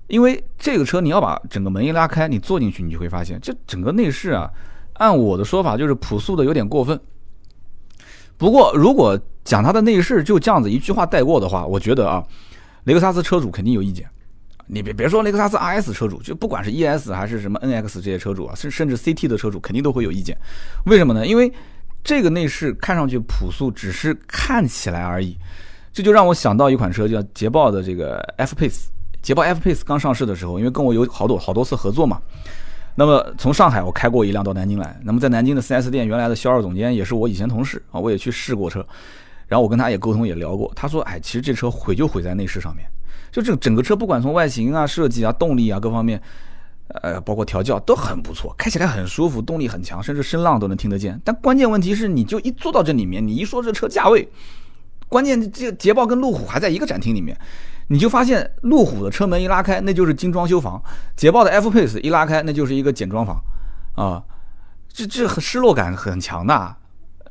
[0.08, 4.50] 因为这个车你要把整个门一拉开，你坐进去，你就会发现这整个内饰啊，
[4.94, 7.00] 按我的说法就是朴素的有点过分。
[8.36, 12.22] 不过如果讲它的内饰就这样子一句话带过的话，我觉得啊，
[12.84, 14.06] 雷克萨斯车主肯定有意见。
[14.66, 20.36] 你别别说雷克萨斯 RS 车主，就不管是 ES 还是什么 NX 这些车主啊，甚甚至 CT 的车主肯定都会有意见。
[20.86, 21.26] 为什么呢？
[21.26, 21.52] 因为
[22.02, 25.36] 这个内饰看上去朴素，只是看起来而已。
[25.92, 28.86] 这就让我想到一款车，叫捷豹的这个 F Pace。
[29.22, 32.20] 捷豹 F Pace 刚上市的时候，因为跟我有好多好多次合作嘛，
[32.94, 34.98] 那么从上海我开过一辆到南京来。
[35.02, 38.86] 那么在南京的 4S 店，原来的销售总监也是我以前同事啊，我也去试过车，
[39.46, 42.86] 然后我跟他也沟通也聊过，他说：“哎，其实这车毁就毁在内饰上面。”
[43.34, 46.22] 就这整个车，不管从外形啊、设计啊、动力啊各方面，
[47.02, 51.20] 呃，包括调教都很不错，开起来很舒服，动力很强，甚至声浪都能听得见。
[51.24, 54.28] 但关键问题是，你就一坐到这里面，你一说这车价位，
[55.08, 57.36] 关键这捷豹跟路虎还在一个展厅里面，
[57.88, 60.80] 你就发现路虎的车门一拉开，那就是精装修房；
[61.16, 63.42] 捷豹的 F Pace 一拉开，那就是一个简装房，
[63.96, 64.22] 啊，
[64.88, 66.76] 这这很失落感很强的。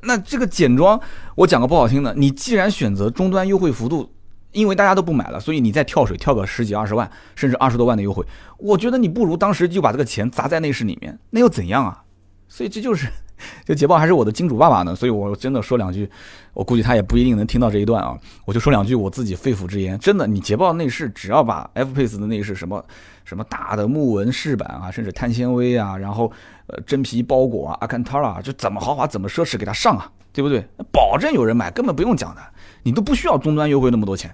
[0.01, 0.99] 那这个简装，
[1.35, 4.13] 我讲个不好听的，你既然选择终端优惠幅度。
[4.53, 8.25] 因为大家都不买了，所以你再跳水跳个十几二十万，甚至二十多万的优惠，
[8.57, 12.03] 我觉得你不如当时就把这个钱砸在内饰里面，那又怎样啊？
[12.47, 13.07] 所以这就是
[13.65, 16.07] 这捷豹还是我的金主爸爸呢，所以我真的说两句，
[16.53, 18.15] 我估计他也不一定能听到这一段啊。
[18.45, 22.85] 我就说两句我自己肺腑之言，真的，你捷豹内饰只要把 F Pace 的内饰什么
[23.25, 26.31] 什么大的木纹饰板啊，甚至碳纤维啊，然后
[26.67, 30.63] 呃真皮包裹啊，阿坎塔拉就怎么豪华怎么奢侈给它上啊，对不对？
[30.91, 32.41] 保证有人买，根本不用讲的，
[32.83, 34.33] 你都不需要终端优惠那么多钱。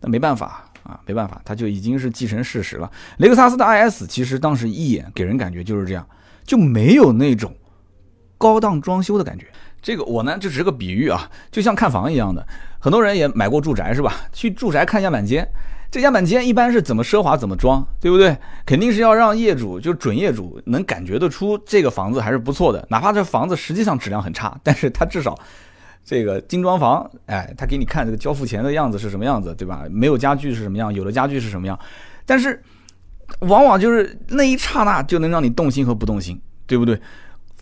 [0.00, 2.90] 那没办法啊，没办法，它就已经是既成事实了。
[3.18, 6.06] 雷克萨斯的 IS 其实当时一眼给人感觉就是这样，
[6.44, 7.54] 就没有那种。
[8.40, 9.46] 高档装修的感觉，
[9.82, 12.46] 这个我呢就只是个比喻啊，就像看房一样的，
[12.78, 14.14] 很多人也买过住宅是吧？
[14.32, 15.44] 去住宅看样板间，
[15.90, 18.38] 这样板间一般是怎么奢华怎么装，对不对？
[18.64, 25.36] 肯定是要让业主就准业主能感觉得出这个房子还是不错的，哪怕这房子实际上质量很差，但是它至少
[26.08, 29.84] 这个精装房，哎，他给你看这个交付前的样子是什么样子，对吧？
[29.90, 31.78] 没有家具是什么样，有的家具是什么样，
[32.24, 32.58] 但是
[33.40, 36.98] 往往就是那一刹那就能让你动心和不动心，对不对？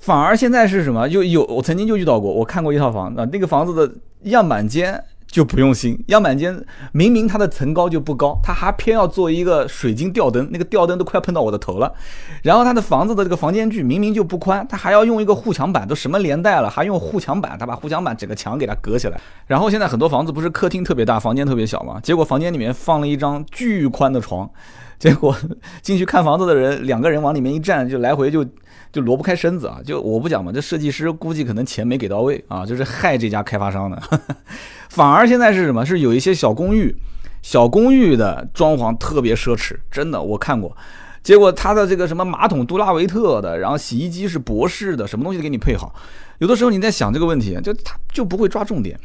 [0.00, 1.08] 反而现在是什么？
[1.08, 3.92] 就有我曾经就遇到过，我看过一套房啊，那个房子的
[4.30, 11.92] 样板间就不用心，样板间明明它的层高就不高，它还偏要做一个水晶吊灯，那个吊灯都快碰到我的头了。
[12.42, 17.56] 然后它的房子的这个房间距明明就不宽，它还要用一个护墙板，都什么年代了，还用护墙板？
[17.58, 19.20] 它把护墙板整个墙给它隔起来。
[19.46, 22.00] 然后现在很多房子不是客厅特别大，房间特别小嘛？
[22.00, 24.48] 结果房间里面放了一张巨宽的床，
[24.98, 25.36] 结 果
[25.82, 28.46] 进去看房子的人两个人往里面一站，就来回就。
[28.92, 29.78] 就挪不开身子啊！
[29.84, 34.02] 就我不讲嘛，这设计师估计可能钱没给到位啊，就是害这家开发商的。
[34.88, 35.84] 反而现在是什么？
[35.84, 36.96] 是有一些小公寓，
[37.42, 40.74] 小公寓的装潢特别奢侈，真的我看过。
[41.22, 45.94] 结果他的这个什么马桶杜拉维特的，然后洗衣机是博士的，什么东西都给你配好。
[46.38, 48.98] 有的时候你在想这个问题，就他就不会抓重点。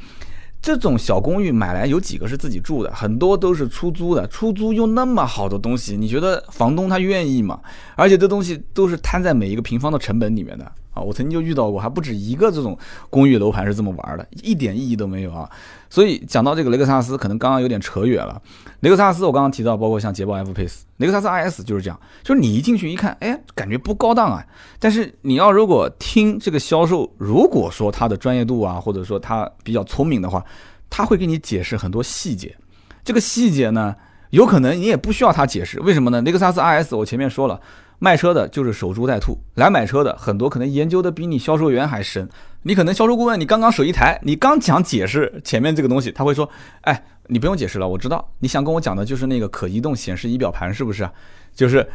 [0.62, 2.92] 这种小公寓买来有几个是自己住的？
[2.94, 4.28] 很多都是出租的。
[4.28, 7.60] 出租又那么好的东西，你觉得房东他愿意吗？
[7.96, 10.72] 而且这东西都是摊在每一个平方的成本里面的
[11.04, 12.78] 我曾经就遇到过，还不止一个这种
[13.10, 15.50] 公寓楼盘是这么玩的，一点意义都没有啊！
[15.90, 18.42] 所以讲到这个雷克萨斯，可能刚刚有点扯远了。
[18.80, 24.46] 雷克萨斯我刚刚提到，包括像捷豹 F Pace，雷克萨斯 IS 就是这样，就是你一进去一看，哎，感觉不高档啊。
[24.80, 30.44] 但是你要如果听这个销售，如果说他的专业度啊，或者说他比较聪明的话，
[30.90, 32.56] 他会给你解释很多细节。
[33.04, 33.96] 这个细节呢，
[34.30, 36.22] 有可能你也不需要他解释，为什么呢？
[36.22, 37.60] 雷克萨斯 IS 我前面说了，
[38.04, 42.28] 卖车的就是守株待兔，来买车的很多可能研究的比你销售员还深。
[42.64, 46.50] 你可能销售顾问，你刚刚手一抬，你刚讲解释前面这个东西，他会说
[46.82, 51.08] ：“哎，你不用解释了，我知道你想跟我讲的就是那个可移动显示仪表盘，是不是？
[51.54, 51.88] 就是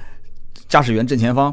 [0.69, 1.53] 驾驶员正前方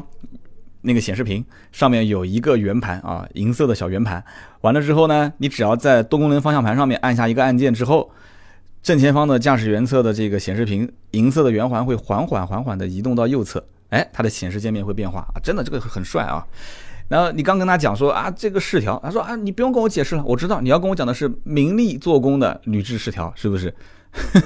[0.82, 4.22] 那个显示屏上面有一个圆盘啊，银色的小圆盘。
[4.60, 8.08] 完了之后呢，你只要在多功能方向盘上面按下一个按键之后，
[8.84, 16.44] 正前方的驾驶员侧的这个显示屏银色的圆环会缓缓缓缓的移动到右侧，哎，它的显示界面会变化啊，真的这个很帅啊。”
[17.06, 23.72] 然后你刚跟他讲说啊，这个饰条，他说啊，你不用跟我解释了，我知道你要跟我讲的是名利做工的铝制饰条，是不是？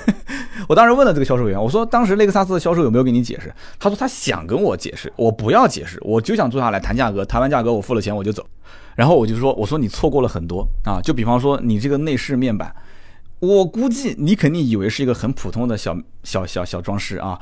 [0.69, 3.55] 我当时问了这个销售员，我说当时雷克萨斯的销售有没有给你解释？
[3.79, 8.45] 他说他想跟我解释，我不要解释，我就想坐下来谈价格，谈完价格我付了钱我就走。
[8.97, 12.75] 然后我就说，我说你错过了很多啊，就比方说你这个内饰面板，
[13.39, 17.39] 我估计你肯定以为是一个很普通的小小小小装饰啊。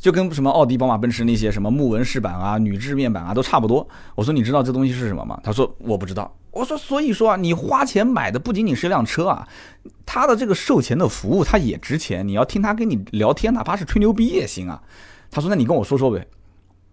[0.00, 3.86] 就跟什么奥迪、宝马、奔驰那些什么木纹饰板啊、铝制面板啊都差不多。
[4.16, 5.38] 我说你知道这东西是什么吗？
[5.44, 6.34] 他说我不知道。
[6.50, 9.46] 我说所以说啊，你花钱买的不仅仅是一辆车啊，
[10.04, 12.26] 他的这个售前的服务他也值钱。
[12.26, 14.82] 你要听他跟你聊天，哪怕是吹牛逼也行啊。
[15.30, 16.26] 他说那你跟我说说呗。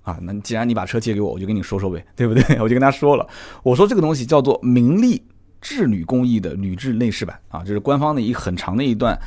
[0.04, 2.62] 啊，那既然你把车借给我，我就跟你说说呗， 对不对？
[2.62, 3.28] 我就跟他说了，
[3.64, 5.22] 我说这个东西叫做明利
[5.60, 9.18] 制铝工艺的铝制内饰板啊，这是官方的一很长的一段。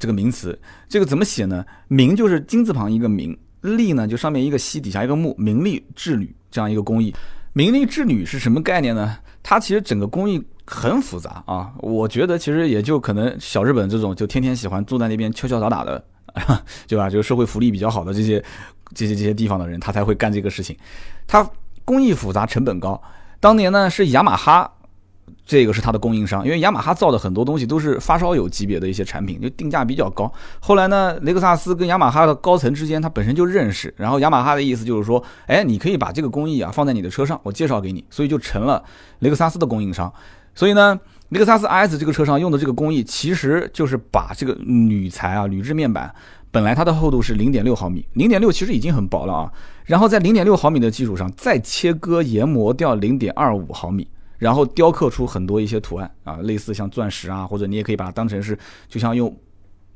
[0.00, 0.58] 这个名词，
[0.88, 1.64] 这个怎么写呢？
[1.86, 7.14] 名就是金字旁一个名，利呢就上面一个西，底下一个木，名利制女这样一个工艺。
[7.52, 9.18] 名利制女是什么概念呢？
[9.42, 11.72] 它其实整个工艺很复杂啊。
[11.78, 16.02] 我觉得其实也就可能小日本这种就天天喜欢坐在那边敲敲打打的，
[16.88, 17.10] 对吧？
[17.10, 18.42] 就是社会福利比较好的这些
[18.94, 20.74] 这些这些地方的人，他才会干这个事情。
[21.26, 21.46] 它
[21.84, 23.00] 工艺复杂，成本高。
[23.38, 24.72] 当年呢是雅马哈。
[25.44, 30.32] 这个是它的供应商，因为雅马哈造的很多东西都是发烧友级别的一些产品，就定价比较高。
[30.60, 38.82] 后来呢，雷克萨斯跟雅马哈的高层之间，他本身就认识，然后雅马哈的意思就是说，哎，你可以把这个工艺啊放在你的车上，我介绍给你，所以就成了
[39.20, 40.12] 雷克萨斯的供应商。
[40.54, 40.98] 所以呢，
[41.30, 46.12] 雷克萨斯 IS 这个车上用的这个工艺，其实就是把这个铝材啊、铝制面板，
[46.50, 49.52] 本来它的厚度是零点六毫米，零点六其实已经很薄了啊，
[49.84, 54.06] 然后在零点六毫米的基础上再切割研磨掉零点二五毫米。
[54.40, 59.32] 然后雕刻出很多一些图案啊，类似像钻石啊，或者你也可以把它当成是，就像用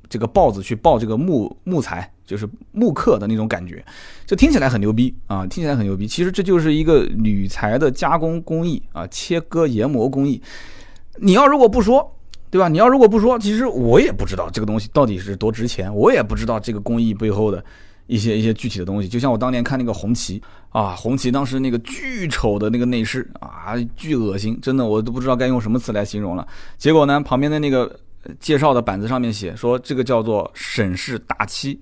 [0.08, 3.84] 这个刨子去刨这个木木材，就是木刻的那种感觉，
[4.26, 6.06] 就听起来很牛逼啊，听起来很牛逼。
[6.06, 10.40] 其实这就是一个铝材的加工工艺啊，切割研磨工艺。
[11.16, 12.14] 你要如果不说，
[12.50, 12.68] 对吧？
[12.68, 17.64] 你要如果不说，其实我也不知道这个东西到底是多值钱，我也不知道这个工艺背后的
[18.06, 19.08] 一些一些具体的东西。
[19.08, 26.46] 就像我当年看那个红旗啊，红旗当时那个巨丑的那个内饰啊，巨恶心，真的我都不知道该用什么词来形容了。
[26.76, 27.98] 结果呢，旁边的那个
[28.38, 31.80] 介绍的板子上面写说，这个叫做沈氏大漆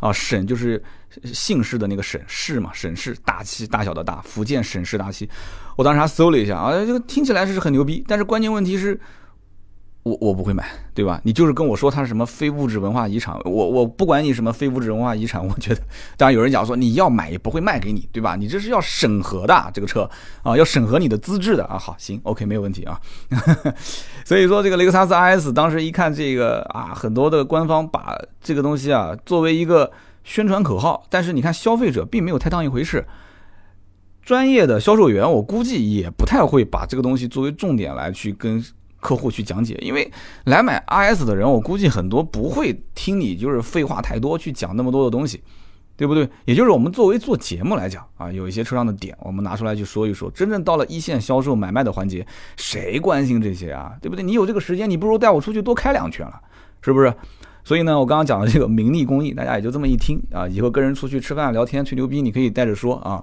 [0.00, 0.82] 啊，沈就是
[1.24, 5.28] 姓氏的那个沈氏嘛，沈氏大漆，大小的大，福建沈氏大漆。
[5.76, 8.98] 我当时还搜了一下啊，这个听起来是很牛逼，但是关键问题是。
[10.06, 10.64] 我我不会买，
[10.94, 11.20] 对吧？
[11.24, 15.80] 你就是跟我说它是什么非物质文化遗产，我我不管你什么非物质文化遗产，我觉得，
[16.16, 18.36] 当然有人讲说你要买也不会卖给你，对吧？
[18.36, 20.08] 你这是要审核的这个车
[20.44, 21.76] 啊，要审核你的资质的啊。
[21.76, 23.00] 好，行，OK，没有问题啊。
[24.24, 29.90] 所以说这个雷克萨斯 RS 当时一看这个啊，很多的官方把这个东西啊作为一个
[30.22, 33.04] 宣传口号，但是你看消费者并没有太当一回事，
[34.22, 38.64] 专业的销售员我估计也不太会把这个东西作为重点来去跟。
[39.06, 40.10] 客户去讲解，因为
[40.46, 45.40] 来买 RS 的人，我估计很多不会听你就是废话太多去讲那么多的东西，
[45.96, 46.28] 对不对？
[46.44, 50.28] 也就是我们作为做节目来讲啊，有一些车上的点，我们拿出来去说一说。
[50.32, 53.92] 真正到了一线销售买卖的环节，谁关心这些啊？
[54.02, 54.24] 对不对？
[54.24, 56.40] 你有这个时间，你不如带我出去多开两圈了，
[56.82, 57.14] 是不是？
[57.62, 60.48] 所以呢，我刚刚讲的这个名利工艺，大家也就这么一听啊。
[60.48, 63.22] 以后跟人出去吃饭聊天吹牛逼，你可以带着说啊。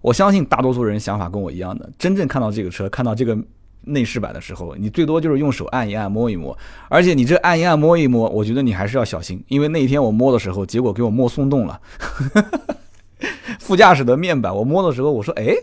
[0.00, 3.36] 我相信大多数人想法跟我一样的，真正看到这个车，看到这个。
[3.82, 6.56] 内饰版的时候，你最多就是用手按一按、摸一摸，
[6.88, 11.80] 而且你这按一按、摸一摸，我觉得你还是要小心，因为那一天我摸的时候，结果给我摸松动了。
[13.58, 15.54] 副驾驶的面板，我摸的时候，我说：“哎，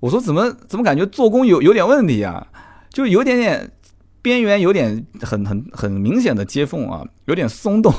[0.00, 2.46] 我说怎么怎么感觉做工有有点问题啊？
[2.90, 3.70] 就有点点
[4.20, 7.92] 边缘有点很很很明显的接缝啊，有点松动，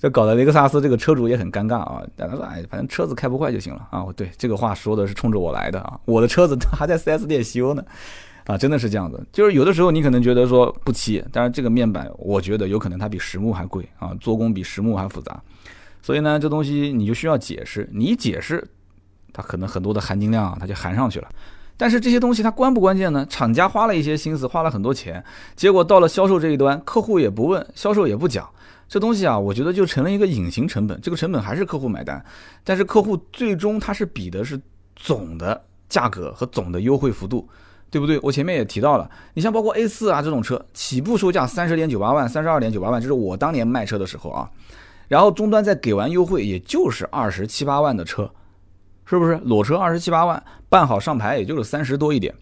[0.00, 2.02] 这搞得雷克萨斯这个车主也很尴尬啊。
[2.16, 4.04] 但他说：哎，反正车子开不坏就行了啊。
[4.04, 7.84] 我对，这个话说的是冲着我来的啊，我的车子还在 4S 店修呢。”
[8.46, 15.42] 啊，真的是这样子，就是有的时候你可能觉得说不漆，但是这个面板，我觉得有可能它比实木还贵啊，做工比实木还复杂，
[16.02, 18.62] 所以呢，这东西你就需要解释，你一解释，
[19.32, 21.28] 它可能很多的含金量它就含上去了。
[21.76, 23.26] 但是这些东西它关不关键呢？
[23.30, 25.24] 厂家花了一些心思，花了很多钱，
[25.56, 28.46] 结果到了销售这一端，客户也不问，销售也不讲，
[28.86, 32.22] 这东西啊，我觉得就成了一个隐形成本，这个成本还是客户买单，
[32.62, 34.60] 但是客户最终他是比的是
[34.94, 37.48] 总的价格和总的优惠幅度。
[37.94, 38.18] 对不对？
[38.24, 44.50] 我前面也提到了，你像包括 A 四啊这种车，起步售价三十点九八万、三十二点九八万，这是我当年卖车的时候啊。
[45.06, 48.28] 然后终端再给完优惠，也就是二十七八万的车，
[49.06, 49.38] 是不是？
[49.44, 52.34] 裸车二十七八万，办好上牌也就是三十多一点。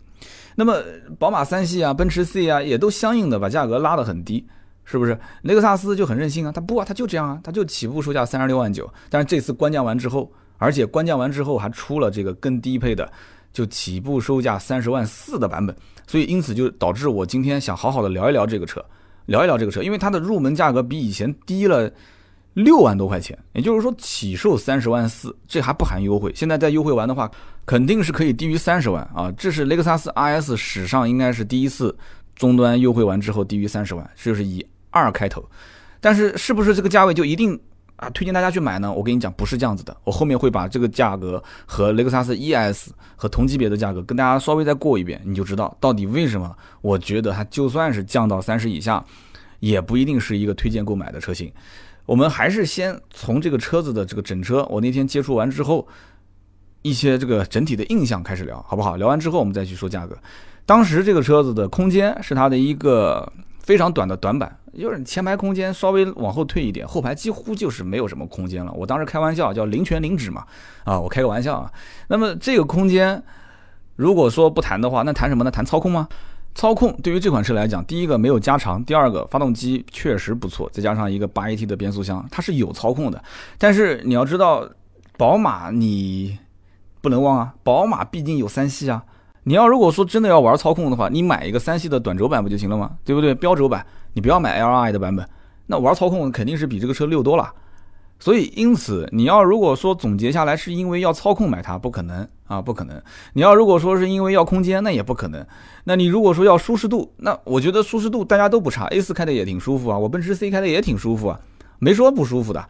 [0.54, 0.74] 那么
[1.18, 4.46] 宝马三系啊、奔驰 C 啊，也都相应的把价格拉得很低，
[4.86, 5.18] 是不是？
[5.42, 8.90] 雷克萨斯就很任性啊，他不啊，他就这样啊，他就起步售价三十六万九。
[9.10, 13.12] 但是这次官降完之后，而且官降完之后还出了这个更低配的。
[13.52, 18.84] 就起步售价三十万四的版本，所以因此就导致我今天想好好的聊一聊这个车，
[19.26, 21.92] 聊一聊这个车，因为它的入门价格比以前低了
[22.54, 26.32] 六万多块钱，也就是说起售三十万四，这还不含优惠。
[26.34, 27.30] 现在再优惠完的话，
[27.66, 29.32] 肯定是可以低于三十万啊！
[29.36, 31.96] 这是雷克萨斯 RS 史上应该是第一次
[32.34, 35.44] 终端优惠完之后低于三十万，就是以二开头。
[36.00, 37.58] 但是是不是这个价位就一定？
[38.02, 38.92] 啊，推荐大家去买呢。
[38.92, 39.96] 我跟你讲，不是这样子的。
[40.02, 46.52] 我后面会把这个价格和雷克萨斯 ES 和同级别的价格跟大家稍微再过一遍，你就知道到底为什么。
[46.80, 49.04] 我觉得它就算是降到三十以下，
[49.60, 51.52] 也不一定是一个推荐购买的车型。
[52.04, 55.86] 我们还是先从这个车子的这个整车，我那天接触完之后，
[56.82, 58.96] 一些这个整体的印象开始聊，好不好？
[58.96, 60.18] 聊完之后我们再去说价格。
[60.66, 64.58] 当时这个车子的空间是它的一个非常短的短板。
[64.78, 68.72] 就是前排空间稍微往后退一点，后排几乎就是没有什么空间了。
[68.72, 70.44] 我当时开玩笑叫零全零指嘛，
[70.84, 71.70] 啊，我开个玩笑啊。
[72.08, 73.22] 那么这个空间，
[73.96, 75.50] 如果说不谈的话，那谈什么呢？
[75.50, 76.08] 谈操控吗？
[76.54, 83.22] 操控对于这款车来讲，第一个没有加长，第二个发动机确实不错，再加上一个八 AT 的变速箱，它是有操控的。
[83.56, 84.68] 但是你要知道，
[85.16, 86.38] 宝马你
[87.00, 89.02] 不能忘啊，宝马毕竟有三系啊。
[89.44, 92.92] 你要如果说真的要玩操控的话，你买一个三系的短轴版不就行了吗？
[93.04, 93.34] 对不对？
[93.34, 95.28] 标轴版，你不要买 L I 的版本。
[95.66, 97.52] 那玩操控肯定是比这个车溜多了。
[98.18, 103.02] 所以因此，你要如果说总结下来是因为要操控买它，不可能啊，不可能。
[103.32, 105.44] 你要如果说是因为要空间，那也不可能。
[105.84, 111.40] 那你如果说要舒适度，那我觉得舒适度大家都不差，A 四开的也挺舒服啊，我奔驰 C 开的也挺舒服啊，
[111.80, 112.64] 没说不舒服的。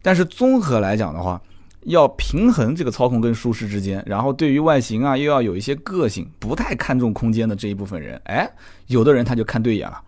[0.00, 1.38] 但是综合来讲的话，
[1.82, 8.50] 要平衡这个操控跟舒适之间，然后对于外形啊又要有一些个性，不太看重空间的这一部分人，哎，
[8.86, 10.00] 有的人他就看对眼了。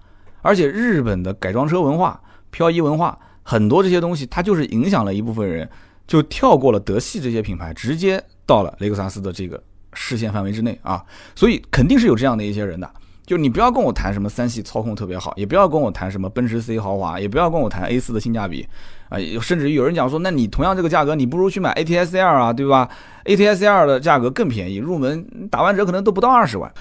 [0.49, 2.19] 而且日本的改装车文化
[2.51, 5.69] 漂移文化，很多这些东西，它就是影响了一部分人，
[6.07, 11.05] 就跳过了德系这些品牌，直接到了雷克萨斯的这个视线范围之内啊。
[11.35, 12.91] 所以肯定是有这样的一些人的。
[13.27, 18.67] 就你不要跟我谈什么三系操控特别好，也不要跟我谈什么奔驰 C 豪华，也不要跟我谈 A 四的性价比
[19.11, 22.89] 啊，甚至于有人讲说，那你同样这个价格，你不如去买 ATS L 啊，对吧
[23.27, 26.73] ？ATS L 的价格更便宜，入门打完折可能都不到二十万。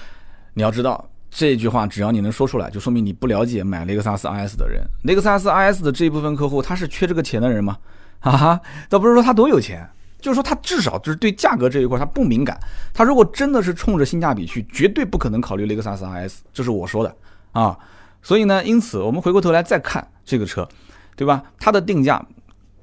[0.54, 4.82] 你要知道这句话，只要你能说出来，就说明你不了解买雷克萨斯 IS 的人。
[5.04, 7.76] 雷克萨斯 IS 的这一部分客户，他是缺这个钱的人吗？
[8.20, 9.88] 哈哈，倒不是说他多有钱。
[10.20, 12.58] 就是说，他至少就是对价格这一块他不敏感。
[12.92, 17.16] 他如果真的是冲着性价比去，绝对不可能考虑雷克萨斯 RS，这是我说的
[17.52, 17.78] 啊。
[18.20, 20.68] 所以呢，因此我们回过头来再看这个车，
[21.14, 21.40] 对吧？
[21.56, 22.20] 它的定价，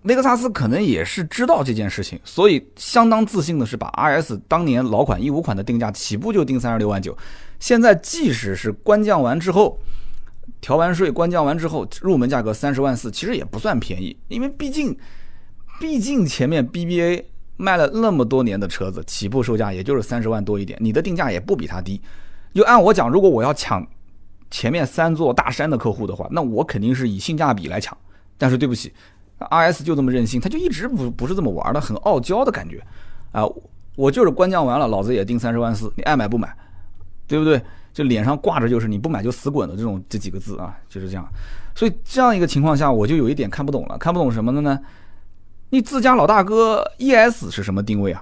[0.04, 7.16] 雷克萨斯可能也是知道这件事情，所以相当自信的是把 RS 当年老款一五款的定价起步就定三十六万九。
[7.66, 9.80] 现在即使是官降完之后，
[10.62, 14.96] 调完税官降完之后，入门价格三十万四，其实也不算便宜，因为毕竟。
[15.80, 17.24] 毕竟前面 BBA
[17.58, 22.00] 卖了那么多年的车子，起步售价也就是三十万多一点，你的定价也不比它低。
[22.54, 23.84] 就按我讲，如果我要抢
[24.52, 27.98] 前面三座大山的客户的话，那我肯定是以性价比来抢。
[28.38, 28.94] 但是对不起
[29.40, 32.80] ，RS 就这么任性，他就一直不不是这么玩的，很傲娇的感觉
[33.32, 33.44] 啊！
[33.96, 36.56] 我就是官降完了，老子也定三十万四，你爱买不买，
[37.28, 37.62] 对不对？
[37.94, 41.26] 就脸上挂着就是你不买就死滚的这种这几个字啊，就是这样。
[41.74, 44.78] 所以这样一个情况下，我就有一点看不懂了，看不懂什么的呢？
[45.70, 48.22] 你自家老大哥 ES 是什么定位啊？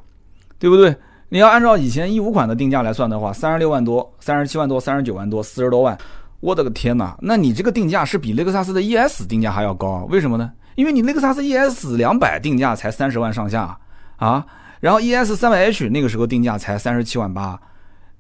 [0.60, 0.96] 对不对？
[1.30, 5.98] 你要按照以前一五款的定价来算的话，三十六万多、三十七万多、三十九万多、四十多万，
[6.40, 7.18] 我的个天哪！
[7.20, 10.06] 那你这个定价是比雷克萨斯的 ES 定价还要高？
[10.12, 10.52] 为什么呢？
[10.76, 13.76] 因为你雷克萨斯 ES 两百定价才三十万上下
[14.18, 14.46] 啊，
[14.80, 17.60] 然后 ES 三百 H 那个时候定价才三十七万八，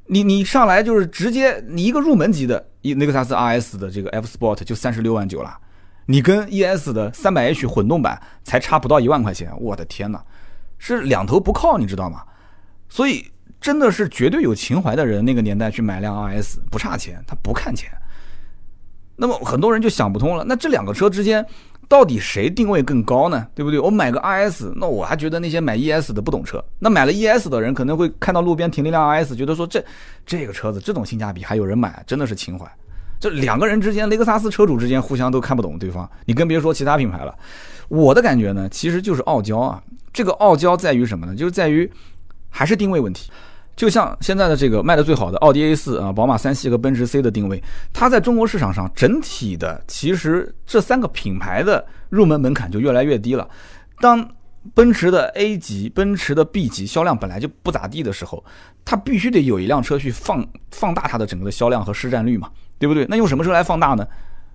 [0.08, 5.58] 你你上来就是直接你一个入门级的一雷克萨斯 RS 的这个 F Sport 就三十六万九了。
[6.06, 10.22] 你跟 ES 的三百 H 混动版才差不到一万块钱，我的天哪，
[10.78, 12.22] 是两头不靠，你知道吗？
[12.89, 13.26] 所以
[13.62, 17.89] 真的是绝对有情怀的人，那个年代去买辆 RS 不差钱，他不看钱。
[19.16, 21.46] 那么很多人就想不通了，那这两个车之间
[21.94, 23.46] 到底谁定位更高呢？
[23.54, 23.80] 对不对？
[23.80, 26.60] 我买个 RS，那我还觉得那些买 ES 的不懂车。
[26.80, 29.86] 那买了 ES 的人可能会看到路边停了一辆 RS，觉得说这
[30.26, 32.66] 这个车子这种性价比还有人买，真的是情怀。
[33.20, 37.36] 这两个人之间，雷克萨斯车主之间互相都看不懂对方，你更别说其他品牌了。
[37.90, 39.80] 我的感觉呢，其实就是傲娇啊。
[40.12, 41.36] 这个傲娇在于什么呢？
[41.36, 41.88] 就是在于
[42.50, 43.30] 还是定位问题。
[43.76, 53.48] 就像现在的这个卖的最好的奥迪 A 四啊，宝马三系和奔驰 C 的定位，它在中国市场上整体的，其实这三个品牌的入门门槛就越来越低了。
[54.00, 54.28] 当
[54.74, 58.44] 奔驰的 A 级、奔驰的 B 级销量本来就不咋地的时候，
[58.86, 62.50] 它必须得有一辆车去放放大它的整个的销量和市占率嘛。
[62.80, 63.06] 对不对？
[63.08, 64.06] 那用什么车来放大呢？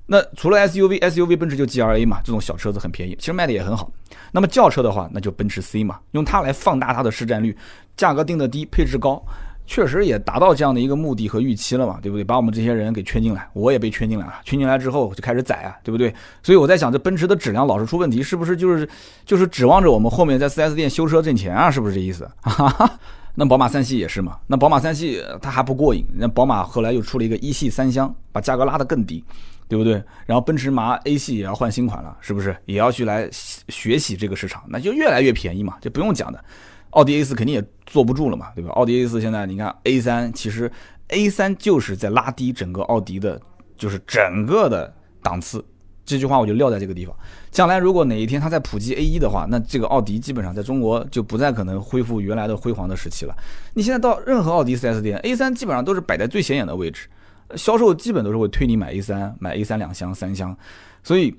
[0.05, 3.91] 那除了 SUV，SUV 奔驰就 GLA 嘛，这种小车子很便宜，其实卖的也很好。
[4.33, 7.57] 那么轿车的话，那就奔驰 C 嘛，用它来放大它的市占率，
[7.99, 9.23] 价格定的低，配置高，
[9.67, 12.25] 确实也达到这样的一个目的和预期了嘛，对不对？
[12.25, 16.15] 把我们这些人给圈进来，我也被圈进来了，圈进来之后就开始宰啊，对不对？
[16.43, 18.89] 所以我在想，这奔驰的质量老是出问题，是不是就是
[19.27, 21.71] 就是指望着我们后面在 4S 店修车挣钱啊？
[21.71, 22.27] 是不是这意思？
[22.41, 22.99] 哈哈。
[23.35, 24.37] 那宝马三系也是嘛？
[24.49, 29.23] 那宝马三系它还不过瘾，那宝马后来又出了一个一系三厢，把价格拉得更低，
[29.69, 30.03] 对不对？
[30.27, 32.57] 然后奔驰马 A 系也要换新款了，是不是？
[32.65, 36.45] 也要去来学习这个市场，那就越来越便宜嘛，就不用讲的。
[36.91, 38.71] 奥迪 A 四肯定也坐不住了嘛，对吧？
[38.71, 40.71] 奥迪 A 四现在你看 A 三，其实
[41.09, 43.41] A 三就是在拉低整个奥迪的，
[43.77, 45.65] 就是整个的档次。
[46.05, 47.15] 这句话我就撂在这个地方。
[47.51, 53.37] 将来如果哪一天它在普及 A 一的话，那这个奥迪基本上在中国就不再可能恢复原来的辉煌的时期了。
[53.75, 57.09] 你现在到任何奥迪 4S 店，A 三基本上都是摆在最显眼的位置，
[57.57, 60.57] 销售基本都是会推你买 A 三，买 A 三两厢、三厢。
[61.03, 61.35] 所以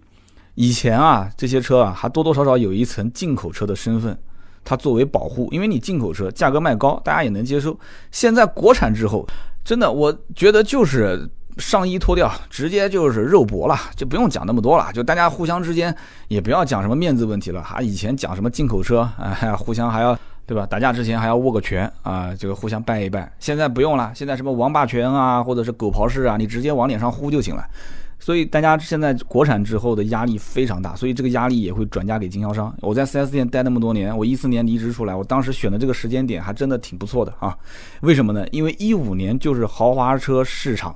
[0.53, 4.15] 以前啊，这些车啊还多多少少有一层进口车的身份，
[4.69, 7.75] 它作为保护，因为你进口车价格卖高，大家也能接受。
[8.11, 9.25] 现在国产之后，
[9.65, 11.27] 真的我觉得就是。
[11.57, 14.89] 上衣脱掉，直接就是肉搏了，就不用讲那么多了。
[14.93, 15.93] 就大家互相之间
[16.29, 17.61] 也不要讲什么面子问题了。
[17.61, 20.65] 还以前讲什么进口车，哎，互相还要对吧？
[20.65, 23.29] 打架之前还要握个拳啊，这个互相拜一拜。
[23.39, 27.65] 现在不用了，现在什么王霸拳啊，或者是狗刨式啊，你直接往脸上呼就行了。
[28.19, 32.75] 所以大家现在国产之后的压力非常大，所以这个压力也会转嫁给经销商。
[32.81, 37.57] 我在 4S 店待那么多年，我一四年离职出来，我当时选的这个时间点还真的挺不错的啊。
[38.01, 38.45] 为什么呢？
[38.51, 40.95] 因为一五年就是豪华车市场。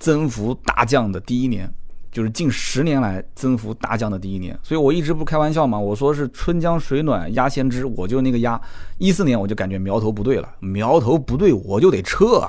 [0.00, 1.68] 增幅大降的第一年，
[2.12, 8.60] 就是近十年来增幅大降的第一年，所以我一直不开玩笑嘛，我说是春江水暖鸭先知，我就那个鸭。
[8.98, 12.46] 一四年我就感觉苗头不对了，苗头不对我就得撤啊！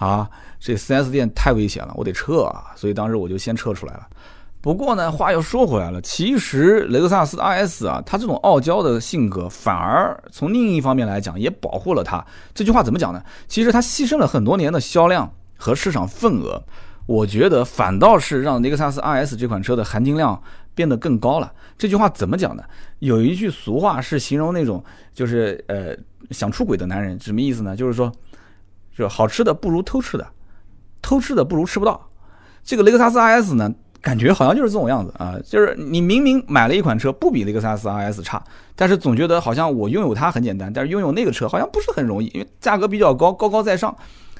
[0.00, 0.28] 啊，
[0.58, 2.72] 这 4S 店太危险了，我得撤啊！
[2.74, 4.08] 所以当时我就先撤出来了。
[4.62, 12.24] 不过呢，话又说回来了，其实雷克萨斯 RS 啊，它这种傲娇的性格，反而从另一方面来讲，也保护了它。
[12.54, 13.22] 这句话怎么讲呢？
[13.46, 16.62] 其实它牺牲了很多年的销量和市场份额，
[17.04, 20.42] 我觉得反倒是让雷克萨斯 RS 这款车的含金量
[20.74, 21.52] 变得更高了。
[21.76, 22.62] 这句话怎么讲呢？
[23.00, 24.82] 有一句俗话是形容那种
[25.12, 25.94] 就是呃
[26.30, 27.74] 想出轨的男人，什么意思呢？
[27.74, 28.12] 就是说，
[29.00, 30.26] 就好吃的不如偷吃的，
[31.02, 32.08] 偷吃的不如吃不到。
[32.62, 33.74] 这个雷克萨斯 RS 呢？
[34.02, 38.42] 感觉好像就是这种样子啊，就是你明明买了一款车不比雷克萨斯 RS 差，
[38.74, 43.94] 但是总觉得好像我拥有它很简单，但是拥有那个车好像不是很容易，因为价格比较高，高高在上，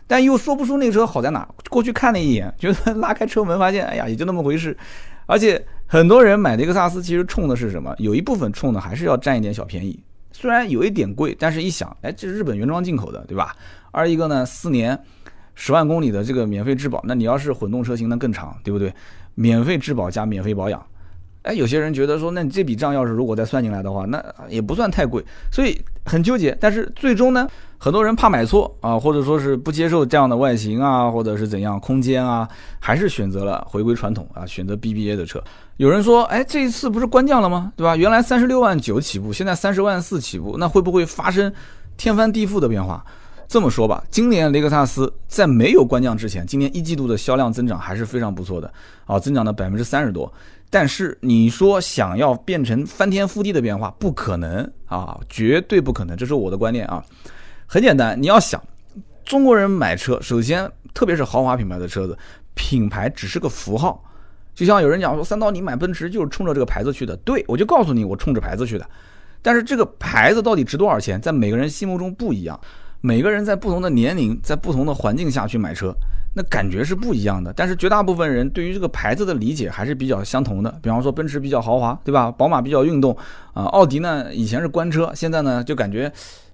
[0.07, 1.47] 但又说不出那个车好在哪。
[1.69, 4.75] 过去看了一眼，觉得拉开车门发现，哎呀，也就那么回事。
[5.27, 7.95] 而且很多人买雷克萨斯其实冲的是什么？
[7.99, 10.03] 有一部分冲的还是要占一点小便宜，
[10.41, 13.55] 虽然有一点贵，但是一想，哎，这是日本原装进口的，对吧？
[13.91, 14.99] 二一个呢，四年
[15.55, 18.91] 十万公里的这个免费质保，那你要是混动车型，那更长，对不对？
[19.35, 20.83] 免费质保加免费保养，
[21.43, 26.57] 哎，有些人觉得说，那你这笔账要是如果再算进来的话，那也不算太贵，所以很纠结。
[26.61, 32.47] 但是最终呢，很多人怕买错啊，或者说是不接受这样的外形啊，或者是怎样空间啊，
[32.79, 35.43] 还是选择了回归传统啊，选择 BBA 的车。
[35.79, 37.73] 有人说，哎，这一次不是官降了吗？
[37.75, 37.97] 对吧？
[37.97, 41.51] 原来三十六万九起步，现在三十万四起步，那会不会发生
[41.97, 43.03] 天翻地覆的变化？
[43.49, 48.71] 这么说吧，今年雷克萨斯在没有官降之前，今年一季度的销量增长还是非常不错的
[49.07, 50.31] 啊，增长了百分之三十多。
[50.71, 57.05] 但是你说想要变成翻天覆地的变化，不可能啊，绝对不可能，这是我的观念啊。
[57.67, 58.63] 很简单，你要想
[59.25, 62.17] 中国人买车，首先特别是豪华品牌的车子，
[62.55, 64.03] 品牌只是个符号。
[64.55, 68.89] 就像有人讲说，三刀你买奔驰就是冲着这个牌子去的，对我就告诉你，我冲着牌子去的。
[69.43, 72.61] 但是这个牌子到底值多少钱，在每个人心目中不一样。
[73.01, 75.95] 每个人在不同的年龄，在不同的环境下去买车，
[76.33, 77.53] 那感觉是不一样的。
[77.53, 80.71] 但是绝大部分人对于这个牌子的理解还是比较相同的。
[80.83, 82.31] 比方说，奔驰比较豪华，对吧？
[82.31, 83.17] 宝马比较运动，
[83.53, 86.13] 啊，奥迪呢以前是官车，现在呢就感觉，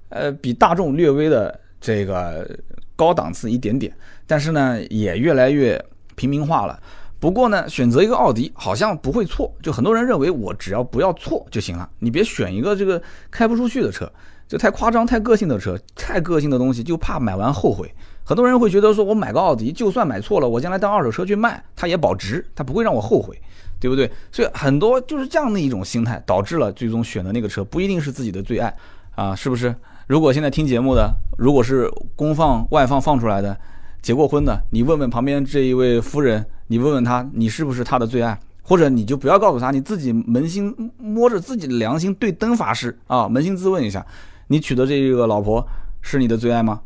[0.08, 2.48] 呃，比大众略微的这个
[2.94, 3.92] 高档次一点点，
[4.26, 5.82] 但是呢也越来越
[6.14, 6.80] 平民化了。
[7.18, 13.00] 不过呢，选择一个奥迪好像不会错，就很多人认为我只要不要错就行了，你别选一个这个
[13.30, 14.10] 开不出去的车。
[14.48, 17.92] 就太夸张、太个性的车，太个性的东西，就怕买完后悔。
[18.28, 23.40] 很多人会觉得说，我买个奥迪，就算买错了，我将来当二手车去卖，它也保值，它不会让我后悔，
[23.78, 24.10] 对不对？
[24.32, 28.76] 所以很多就是这样的一种心态，导致了最终选的那个车不一定是自己的最爱
[29.14, 29.72] 啊，是不是？
[30.08, 31.08] 如果现在听节目的，
[31.38, 33.56] 如果是公放、外放放出来的，
[34.02, 38.36] 结过婚的，你问问旁边这一位夫人，你问问她，你是不是她的最爱？
[38.60, 44.04] 或者你就不要告诉她，你自己扪心摸着自己的良心对灯发誓啊，扪心自问一下。
[44.48, 45.64] 你娶的这个老婆
[46.02, 46.80] 是你的最爱吗？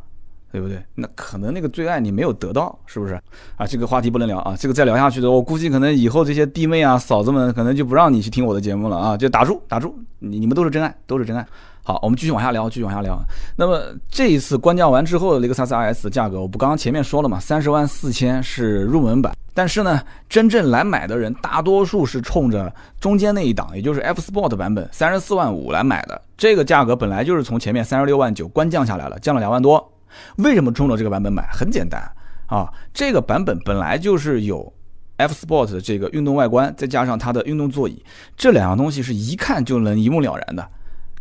[0.53, 0.83] 对不对？
[0.95, 3.15] 那可能那个最爱你没有得到，是不是？
[3.57, 4.57] 啊，这个话题不能聊啊！
[4.59, 9.17] 这个再聊下去的，我估计可能以后这些弟妹啊、嫂子们可能就不让你去听我的节目了啊！
[9.17, 11.47] 就打住，打住，你你们都是真爱，都是真爱。
[11.83, 13.19] 好，我们继续往下聊，继续往下聊。
[13.57, 13.81] 那么
[14.11, 19.33] 这一次官降完之后雷克萨斯 RS 的价格，我不刚刚前面说了嘛，三十万四千是入门版。
[19.53, 26.21] 但是呢，真正来买的人大多数是冲着中间那一档，也就是 F Sport 版本三十四万五来买的。
[26.37, 29.93] 这个价格本来就是从前面三十六万九官降下来了，降了两万多。
[30.37, 31.49] 为什么冲着这个版本买？
[31.53, 32.01] 很简单
[32.47, 34.73] 啊，这个版本本来就是有
[35.17, 38.05] F Sport 的这个运动外观，再加上它的运动座椅，
[38.37, 40.69] 这两样东西是一看就能一目了然的。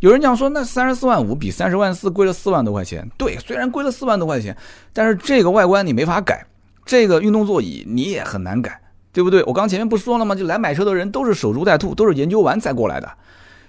[0.00, 3.06] 有人讲说，那三十四万五比三十万四贵了四万多块钱。
[3.18, 4.56] 对，虽然贵了四万多块钱，
[4.94, 6.46] 但是这个外观你没法改，
[6.86, 8.80] 这个运动座椅你也很难改，
[9.12, 9.44] 对不对？
[9.44, 10.34] 我刚前面不说了吗？
[10.34, 13.10] 就来买车的人都是守株待兔，都是研究完再过来的。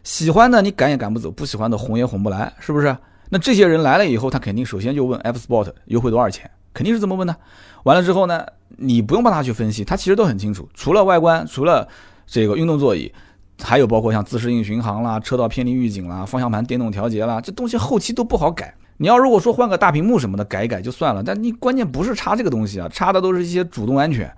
[0.04, 2.96] 喜欢的你赶也赶不走，不喜欢的哄也哄不来，是不是？
[3.32, 7.36] 那这些人来了以后，他肯定首先就问 F Sport 优惠多少钱，肯定是这么问的。
[7.86, 8.46] 完了之后呢，
[8.78, 10.70] 你不用帮他去分析，他其实都很清楚。
[10.76, 11.88] 除了外观，除了
[12.28, 13.12] 这个运动座椅。
[13.64, 18.74] 还有包括像自适应巡航啦、车道偏离预警啦、方向盘电动调节啦，这东西后期都不好改。
[18.98, 24.32] 你要如果说换个大屏幕什么的改一改就算了，但你关键不是差这个东西啊，差的都是一些主动安全。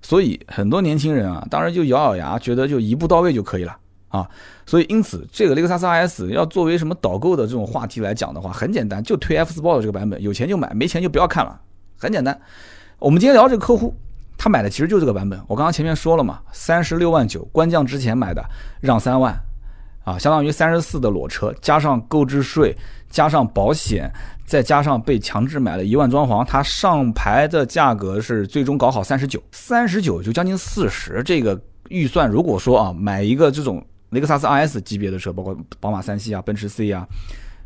[0.00, 3.76] 所以很多年轻人啊，当然就咬咬牙，觉得就一步到位就可以了
[4.08, 4.28] 啊。
[4.66, 11.60] 所以因此，这个雷克萨斯 RS 要作为什么导购的这种话题来讲的话，很简单，就推 F Sport 这个版本，有钱就买，没钱就不要看了，
[11.98, 12.40] 很简单。
[12.98, 13.94] 我们今天聊这个客户。
[14.40, 18.40] 他买的其实就这个版本，我刚刚前面说了嘛，三十六万九，官降之前买的，
[18.80, 19.36] 让三万，
[20.04, 22.72] 啊，相当于三十四的裸车，加上购置税，
[23.10, 24.08] 加上保险，
[24.46, 37.06] 再加上被强制买了一万装潢，他上牌的价格是最终搞好三十九，三十九就将近四十，这个预算如果说啊，买一个这种雷克萨斯 RS 级别的车，包括宝马三系啊、奔驰 C 啊，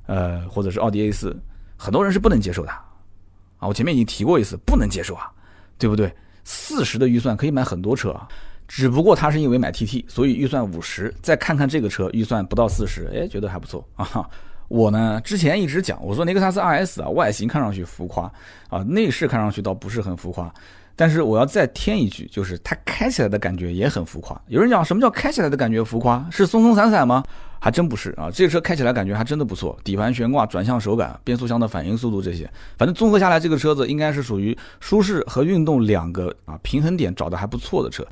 [0.07, 1.37] 呃，或者是奥迪 A 四，
[1.77, 5.31] 很多人是不能接受的，啊，我前面已经提过一次，不能接受啊，
[5.79, 6.13] 对不对？
[6.45, 8.27] 四十的预算可以买很多车啊，
[8.67, 14.29] 只不过他是因为买 TT，所以预算五十，再看看这个车预算不到四十，哎，觉得还不错啊。
[14.67, 18.25] 我呢之前一直讲，我说雷克萨斯 RS 啊，外形看上去浮夸
[18.71, 20.53] 啊，内饰看上去倒不是很浮夸，
[20.95, 24.41] 但是我要再添一句，就是它开起来的感觉也很浮夸。
[24.49, 26.25] 有人讲什么叫开起来的感觉浮夸？
[26.31, 27.23] 是松松散散吗？
[27.59, 38.05] 还真不是啊，这个车开起来感觉还真的不错，底盘悬挂、转向手感、变速箱的反应速度这些，反正综合下来，这个车子应该是属于舒适和运动两个啊平衡点找的还不错的车。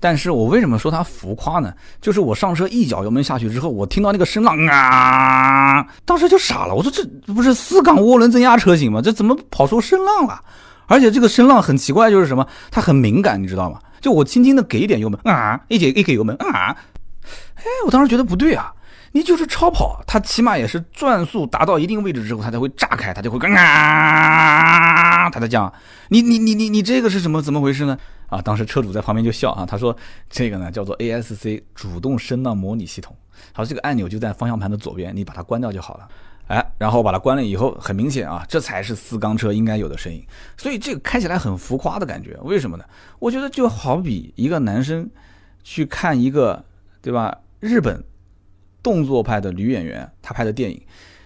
[0.00, 1.72] 但是我为什么说它浮夸呢？
[2.02, 6.74] 就是我上车一脚油门下去之后，我听到那个声浪啊，当时就傻了。
[6.74, 9.00] 我说这不是四缸涡轮增压车型吗？
[9.00, 10.40] 这怎么跑出声浪了？
[10.86, 12.46] 而且这个声浪很奇怪，就是什么？
[12.70, 13.78] 它很敏感，你知道吗？
[14.00, 16.76] 就我轻轻的给一点油门啊，一给一给油门啊，
[17.56, 18.72] 哎，我当时觉得不对啊。
[19.12, 25.72] 你就是超跑，它起码也是转速达到一定位置之后，它才会炸开，它就会啊，它在讲，
[26.10, 27.98] 你你你你你这个是什么怎么回事呢？
[28.28, 29.96] 啊，当时车主在旁边就笑啊，他说
[30.28, 33.16] 这个呢叫做 ASC 主动声浪模拟系统，
[33.54, 36.06] 他说这个按钮就在方向盘的左边，你把它关掉就好了。
[36.46, 40.24] 哎，然后把它关了以后，很明显啊，这才是四缸车应该有的声音，
[40.56, 42.84] 所以这个开起来很浮夸的感觉，为什么呢？
[43.18, 45.08] 我觉得就好比一个男生
[45.62, 46.64] 去看一个，
[47.00, 47.38] 对吧？
[47.60, 48.02] 日本。
[48.82, 50.80] 动作派的女演员，她拍的电影，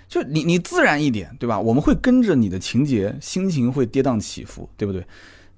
[0.09, 1.61] 就你你自然一点，对吧？
[1.61, 5.07] 我们会跟着你的情节，心情会跌宕起伏，对不对？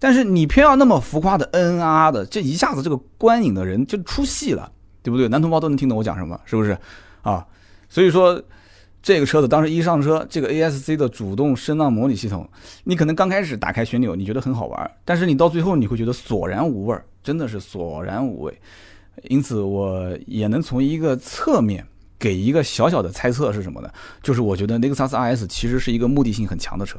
[0.01, 5.29] 但是你偏要那么浮夸的嗯啊的，这一下子这个观影的人就出戏了，对不对？
[5.29, 6.77] 男同胞都能听懂我讲什么，是不是？
[7.21, 7.47] 啊，
[7.89, 8.43] 所以说
[9.03, 12.49] 这个车子当时一上车，这个 ASC 的主动声浪模拟系统，
[12.85, 18.59] 你可能刚开始打开旋钮，你觉得很好玩，但是你到最后你会觉得索然无味儿，真的是索然无味。
[19.25, 21.85] 因此，我也能从一个侧面。
[22.19, 23.91] 给一个小小的猜测是什么呢？
[24.23, 26.97] 就是我觉得雷克萨斯 RS 其实是一个目的性很强的车。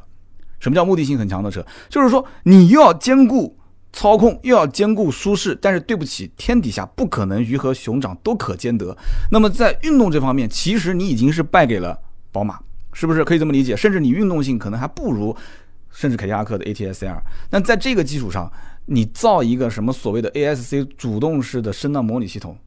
[0.60, 1.64] 什么叫目的性很强的车？
[1.88, 3.56] 就是说你又要兼顾
[3.94, 5.56] 操控，又要兼顾舒适。
[5.62, 8.94] 但是对不起，天底下不可能鱼和熊掌都可兼得。
[9.30, 11.96] 那么在运动这方面，其实你已经是败给了
[12.32, 12.58] 宝马，
[12.92, 13.76] 是不是可以这么理解？
[13.76, 15.34] 甚至你运动性可能还不如，
[15.90, 17.22] 甚至凯迪拉克的 ATS-L。
[17.50, 18.52] 那在这个基础上，
[18.86, 22.58] 你造一个什么所谓的 ASC 主动式的声浪模拟系统？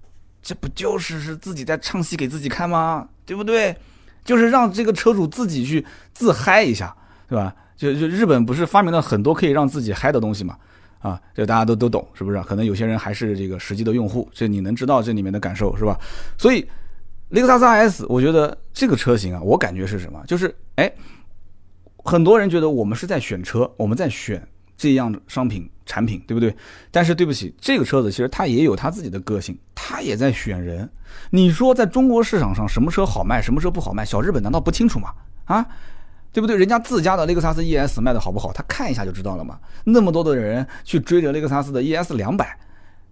[0.41, 3.09] 这不就是是自己在唱戏给自己看吗？
[3.25, 3.75] 对不对？
[4.23, 6.95] 就是让这个车主自己去自嗨一下，
[7.27, 7.53] 对吧？
[7.75, 10.57] 就就日本不是发明了很多可以让自己嗨的东西嘛？
[10.99, 12.41] 啊，这大家都都懂，是不是？
[12.43, 15.97] 可能有些人还是这个实际的用户，这你能知道这里面的感受是吧？
[16.37, 16.65] 所以
[17.29, 20.23] 雷克萨斯 RS，我觉得这个车型啊，我感觉是什么？
[20.27, 20.91] 就是哎，
[22.03, 24.45] 很多人觉得我们是在选车，我们在选。
[24.79, 26.55] 这样的商品产品，对不对？
[26.91, 30.87] 但是对不起，这个车子其实它也有它自己的个性，它也在选人。
[31.31, 34.05] 你说在中国市场上什么车好卖，什么车不好卖？
[34.05, 35.09] 小日本难道不清楚吗？
[35.45, 35.65] 啊，
[36.31, 36.55] 对不对？
[36.55, 39.57] 人家自家的雷克萨斯 ES 卖的好不好，他看一下就知道了嘛。
[39.83, 42.57] 那么多的人去追着雷克萨斯的 ES 两百，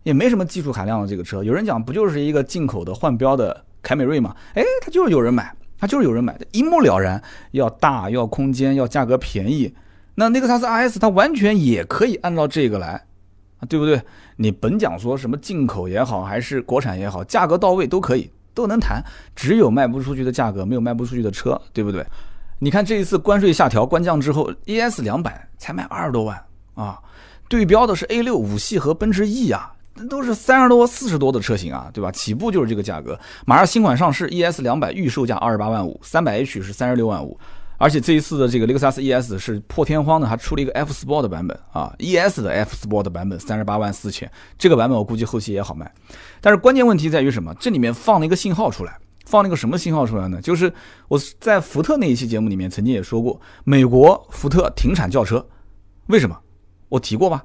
[0.03, 1.43] 也没什么技术含量的这个车。
[1.43, 4.35] 有人讲不就是一个进口的换标的凯美瑞吗？
[4.53, 9.73] 哎，它就是有人买，它就是有人买，一目了然，要大，要空间，要价格便宜。
[10.15, 13.05] 那雷克萨斯 RS 它完全也可以按照这个来，
[13.67, 14.01] 对不对？
[14.37, 19.01] 你本讲说什么进口也好，还是国产也好，价格到位都可以，都能谈。
[19.35, 22.05] 只有卖不出去的价格，没有卖不出去的车，对不对？
[22.65, 26.43] 你看这一次关税下调、关降之后，ES 两百才卖二十多万
[26.73, 26.99] 啊，
[27.47, 32.11] 对标的是 A 六五系和奔驰 E 啊，那都是三十多、四十多的车型啊，对吧？
[32.11, 33.19] 起步就是这个价格。
[33.45, 37.39] 马上新款上市，ES 两百预售价二十八万五，三百 H 是三十六万五。
[37.77, 45.93] 而且这一次的这个雷克萨斯 ES 是破天荒的，还出了一个 F Sport 的版本啊，ES 的 F Sport 的版本三十八万四千，这个版本我估计后期也好卖。
[46.41, 47.53] 但是关键问题在于什么？
[47.59, 50.39] 这里面放了一个信号出来，放了一个什么信号出来呢？
[50.41, 50.71] 就是
[51.07, 55.45] 我在福特那一期节目里面曾经也说过，美国福特停产轿车，
[56.07, 56.37] 为什么？
[56.89, 57.43] 我提过吧？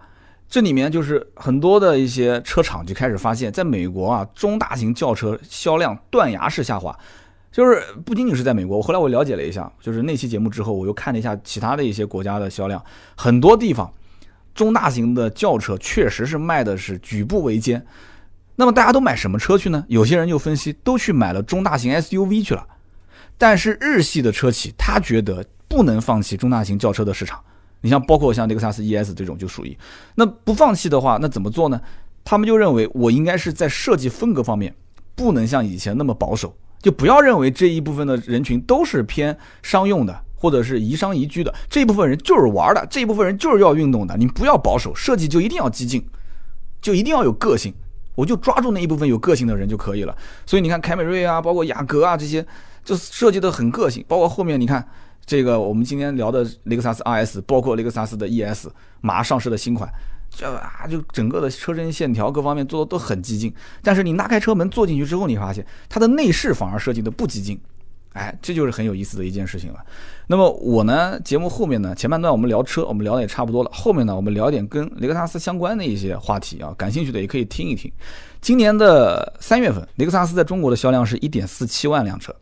[0.48, 6.96] 这里面就是很多的一些车厂就开始发现，在美国啊，中大型轿车销量断崖式下滑。
[7.52, 12.80] 就是不仅仅是在美国，我后来我了解了一下，就是那期节目之后，我又看了一下其他的一些国家的销量，
[13.16, 13.92] 很多地方
[14.54, 17.84] 中大型的轿车确实是卖的是举步维艰。
[18.60, 19.82] 那么大家都买什么车去呢？
[19.88, 22.66] 有些人就分析，都去买了中大型 SUV 去了。
[23.38, 27.40] 但是日系的车企他觉得不能放弃中大型轿车的市场。
[27.80, 29.74] 你像包括像雷克萨斯 ES 这种就属于，
[30.14, 31.80] 那不放弃的话，那怎么做呢？
[32.22, 34.74] 他们就认为我应该是在设计风格方面
[35.14, 36.54] 不能像以前那么保守。
[36.82, 44.18] 就不要认为这一部分的人群都是偏商用的，或者是宜商宜居的，这一部分人就是玩的，这一部分人就是要运动的。
[44.18, 46.06] 你不要保守设计，就一定要激进，
[46.82, 47.72] 就一定要有个性。
[48.20, 50.14] 我就抓住那一部分有个性的人就可以了。
[50.44, 52.46] 所以你看凯美瑞啊，包括雅阁啊这些，
[52.84, 54.04] 就设计的很个性。
[54.06, 54.86] 包括后面你看
[55.24, 58.68] 这个我们今天聊的雷克萨斯 RS，包括雷克萨斯的 ES，
[59.00, 59.90] 马上上市的新款，
[60.30, 63.54] 就啊，就整个的车身线条各方面做的都很激进。
[63.82, 67.58] 但是你拉开车门坐进去之后，你发现它的内饰反而设计的不激进。
[68.12, 69.78] 哎，这就是很有意思的一件事情了。
[70.30, 73.70] 那么我呢，节目后面呢，前半段我们聊车，我们聊的也差不多了。
[73.74, 77.90] 后面呢，我们聊点跟雷克萨斯相关的一些话题啊，感兴趣的也可以听一听。
[78.40, 82.32] 今年的三月份，雷克萨斯在中国的销量是一点四七万辆车。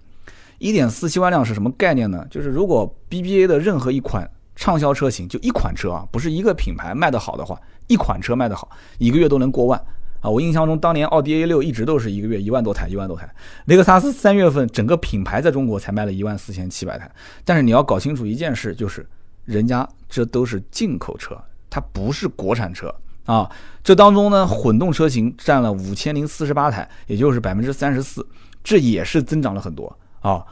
[0.59, 2.26] 一点四七万辆是什么概念呢？
[2.30, 8.68] 就是如果 BBA 的任何一款畅销车型，就一款车啊，不是一个品牌卖得好的话，一款车卖得好，
[8.99, 9.82] 一个月都能过万。
[10.20, 13.28] 啊，我印象中当年奥迪 A 六一直都是一个月一万多台，一万多台。
[13.66, 17.10] 雷克萨斯三月份整个品牌在中国才卖了一万四千七百台。
[17.44, 19.06] 但是你要搞清楚一件事，就是
[19.44, 21.40] 人家这都是进口车，
[21.70, 22.92] 它不是国产车
[23.24, 23.48] 啊。
[23.84, 28.26] 这当中呢，混动车型占了五千零四十八台，也就是百分之三十四，
[28.64, 30.44] 这也是增长了很多啊。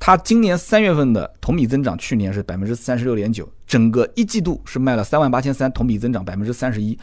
[0.00, 6.98] 它今年三月份的同比增长，去年是百分之三十六点九，整个一季度是卖了三万八千三，同比增长百分之三十一，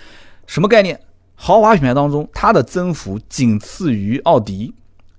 [0.45, 0.99] 什么概念？
[1.41, 4.73] 豪华品牌当中，它的增幅仅次于奥迪。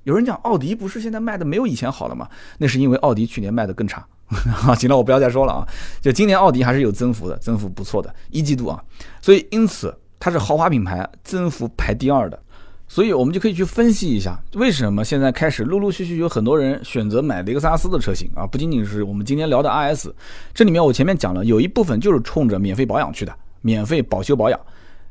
[0.04, 2.28] 有人讲奥迪不是现在卖的没有以前好了吗？
[2.58, 4.06] 那是因为奥迪去年卖的更差。
[4.28, 5.66] 好，行了，我不要再说了啊。
[6.02, 8.84] 就今年奥迪还是有增幅的，增幅不错的，一季度啊。
[9.22, 12.38] 所以因此它是豪华品牌增幅排第二的。
[12.86, 18.46] 所以我们就可以去分析一下，为什么现在开始陆陆续续有很多人选择买雷克萨斯的车型啊？
[18.46, 20.12] 不仅仅是我们今天聊的 RS，
[20.52, 24.60] 这里面我前面讲了，有一部分就是冲着免费保养去的，免费保修保养。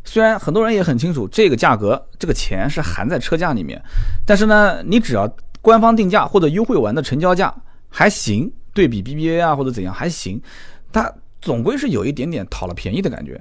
[0.10, 3.80] 虽然很多人也很清楚这个价格，这个钱是含在车价里面，
[4.26, 5.32] 但是呢，你只要
[5.62, 7.54] 官方定价或者优惠完的成交价
[7.90, 10.42] 还行，对比 BBA 啊或者怎样还行，
[10.92, 13.40] 它总归是有一点点讨了便宜的感觉，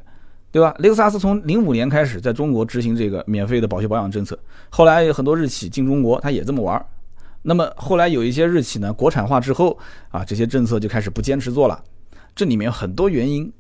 [0.52, 0.74] 对吧？
[0.78, 4.38] 雷克萨斯从零五年开始在中国执行这个免费的保修保养政策，
[4.68, 6.84] 后来有很多日企进中国，它也这么玩。
[7.40, 9.78] 那么后来有一些日企呢国产化之后
[10.10, 11.82] 啊，这些政策就开始不坚持做了，
[12.36, 13.50] 这里面很多原因。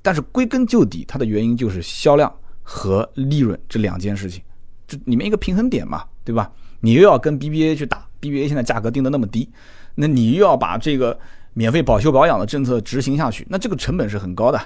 [0.00, 2.32] 但是归根究底，它的原因就是销量
[2.68, 4.42] 和利润这两件事情，
[4.88, 6.50] 这里面一个平衡点嘛，对吧？
[6.80, 9.48] 你又要跟 BBA 去打，BBA 现在价格定的那么低，
[9.94, 11.16] 那你又要把这个
[11.54, 14.60] 免费保修保养的政策执行下去，那这个成本是很高的。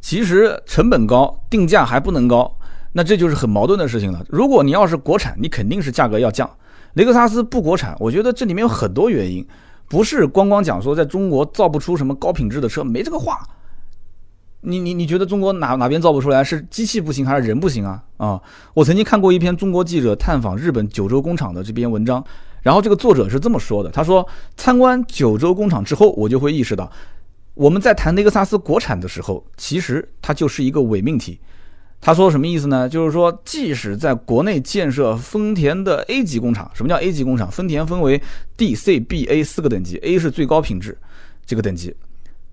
[0.00, 2.56] 其实成本高，定价还不能高，
[2.92, 4.24] 那这就是很矛盾的事情了。
[4.30, 6.50] 如果你要是国产，你肯定是价格要降。
[6.94, 9.46] 雷克萨斯不国产，我觉得这里面有很多原因，
[9.88, 13.38] 不是光光讲说在中国造不出什么高品质的车，没这个话。
[14.64, 16.42] 你你你觉得中国哪哪边造不出来？
[16.42, 18.02] 是机器不行还是人不行啊？
[18.16, 18.40] 啊！
[18.74, 22.24] 我曾经看过一篇中国记者探访日本九州工厂的这篇文章，
[22.62, 26.90] 然后这个作者是这么说的：他说，参观九州工厂之后，我就会意识到，
[27.54, 31.40] 我们在谈雷克萨斯国产的时候，其实它就是一个伪命题。
[32.00, 32.88] 他说什么意思呢？
[32.88, 37.50] 就是说，即使在国内建设丰田的 A 级工厂，什么叫 A 级工厂？
[37.50, 38.22] 丰田分为
[38.56, 40.96] D、C、B、A 四个等级，A 是最高品质
[41.44, 41.92] 这个等级。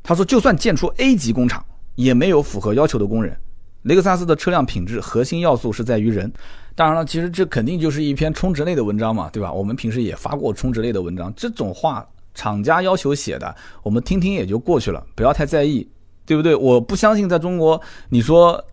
[0.02, 1.64] 他说，就算建出 A 级工厂。
[2.00, 3.36] 也没有符合要求的工人。
[3.82, 6.32] 雷克萨斯的车辆品质核心要素是在于人。
[6.74, 9.52] 当然了，其实这肯定就是一篇充值类的文章嘛，对吧？
[9.52, 15.86] 我们平时也发过充值类的文章，这种话厂家要求写的，我们听听也就过去了，不要太在意，
[16.26, 16.56] 对不对？
[16.56, 18.64] 我不相信在中国，你说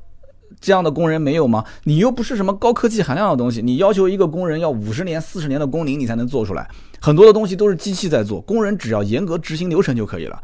[0.60, 1.64] 这样的工人没有吗？
[1.82, 6.68] 你又不是什么高科技含量的东西，你要求一个工人要五十年、四十年的工龄你才能做出来，
[7.00, 10.40] 很多的东西都是机器在做，工人只要严格执行流程就可以了。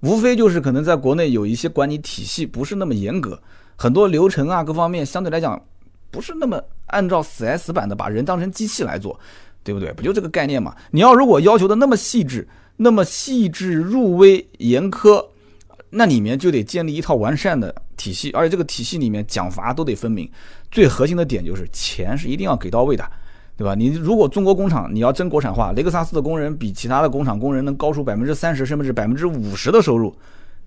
[0.00, 3.40] 无非就是可能在国内有一些管理体系不是那么严格，
[3.76, 5.60] 很多流程啊各方面相对来讲
[6.10, 9.18] 不是那么按照死挨死板的把人当成机器来做，
[9.64, 9.92] 对不对？
[9.92, 10.74] 不就这个概念嘛？
[10.90, 15.24] 你要如果要求的那么细致、那么细致入微、严苛，
[15.90, 20.30] 那里面就得建立一套完善的体系，而且这个体系里面奖罚都得分明。
[20.70, 23.04] 最核心的点就是钱是一定要给到位的。
[23.56, 23.74] 对吧？
[23.74, 30.14] 你如果中国工厂你要真国产化，雷克萨斯的工人比其他的工厂工人能高出百分之三十甚至百分之五十的收入，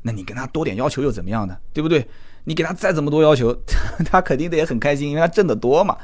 [0.01, 1.55] 那你跟他多点要求又怎么样呢？
[1.71, 2.07] 对不对？
[2.45, 3.55] 你给他再怎么多要求，
[4.05, 5.95] 他肯定得也很开心，因为他挣得多嘛。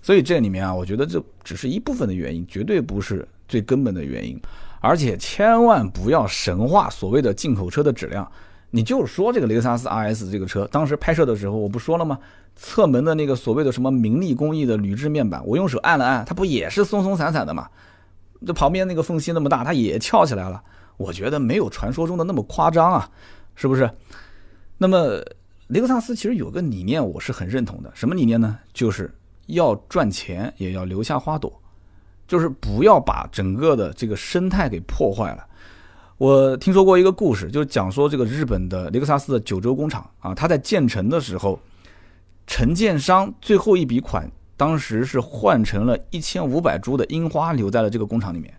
[0.00, 4.40] 所以这里面啊，我觉得这只是一部分的原因，绝对不是最根本的原因。
[4.80, 8.30] 而且千万不要神话所谓的进口车的质量。
[8.74, 12.18] 你就说这个雷克萨斯 RS 这个车，当时拍摄的时候我不说了吗？
[12.56, 17.68] 侧门的那个所谓的什么明利工艺的铝制面板，我用手按了按，它不也是松松散散的吗？
[18.44, 20.60] 这旁边那个缝隙那么大，它也翘起来了。
[20.96, 23.08] 我觉得没有传说中的那么夸张啊，
[23.54, 23.88] 是不是？
[24.76, 25.22] 那么
[25.68, 27.88] 雷克萨斯其实有个理念，我是很认同的。
[27.94, 28.58] 什么理念呢？
[28.72, 29.08] 就是
[29.46, 31.62] 要赚钱也要留下花朵，
[32.26, 35.46] 就是不要把整个的这个生态给破坏了。
[36.18, 41.58] 我听说过一个故事，就是讲说这个日本的雷克萨斯的九州工厂啊，它在建成的时候。
[42.46, 48.52] 承建商最后一笔款，当时是换成了一千五百株的樱花，留在了这个工厂里面。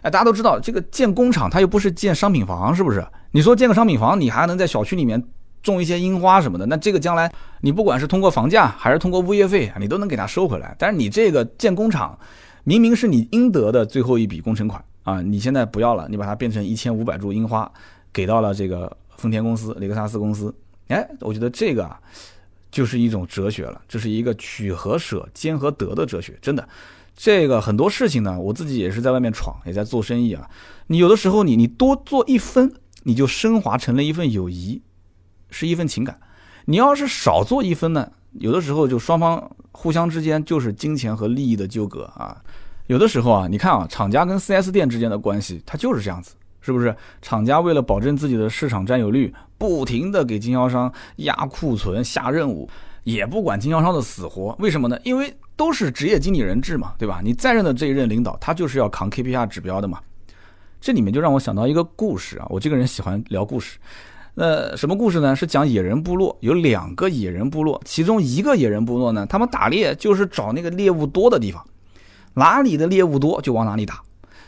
[0.00, 3.06] 哎，大家都知道，这个建工厂它又不是建商品房，是不是？
[3.30, 5.22] 你说建个商品房，你还能在小区里面
[5.62, 10.74] 种一些樱花什么的，那这个将来你不管是通过房价还是通过物业费，你都能给它收回来。
[10.76, 12.18] 但是你这个建工厂，
[12.64, 17.70] 明明是你应得的最后一笔工程款啊，你现在不要了，你把它变成一千五百株樱花，
[18.12, 20.54] 给到了这个丰田公司、雷克萨斯公司。
[20.88, 22.00] 哎，我觉得这个啊，
[22.70, 26.38] 就是一种哲学了，这是一个取和舍、兼和得的哲学。
[26.42, 26.68] 真的，
[27.16, 30.48] 这个很多事情呢，我自己也是在外面闯，也在做生意啊。
[30.86, 32.72] 你有的时候，你你多做一分，
[33.04, 34.82] 你就升华成了一份友谊，
[35.50, 36.20] 是一份情感。
[36.66, 42.42] 你要是少做一分呢，有的时候就双方互相之间就是金钱和利益的纠葛啊。
[42.86, 46.34] 有的时候啊，你看啊，厂家跟 4S 店之间的关系，它就是这样子。
[46.64, 52.68] 是不是厂家为了保证自己的市场占有率，不停的给经销商压库存、下任务，
[53.02, 54.54] 也不管经销商的死活？
[54.60, 54.96] 为什么呢？
[55.02, 57.20] 因为都是职业经理人制嘛，对吧？
[57.20, 59.98] 你在任的这一任领导，他就是要扛 KPI 指标的嘛。
[60.80, 63.76] 这里面就让我想到一个故事啊，我这个人喜欢聊故事。
[64.34, 65.34] 那什么故事呢？
[65.34, 71.64] 是讲野人部落有两个野人部落，其中一个野人部落呢，他们打猎就是找那个猎物多的地方，
[72.34, 74.00] 哪里的猎物多就往哪里打。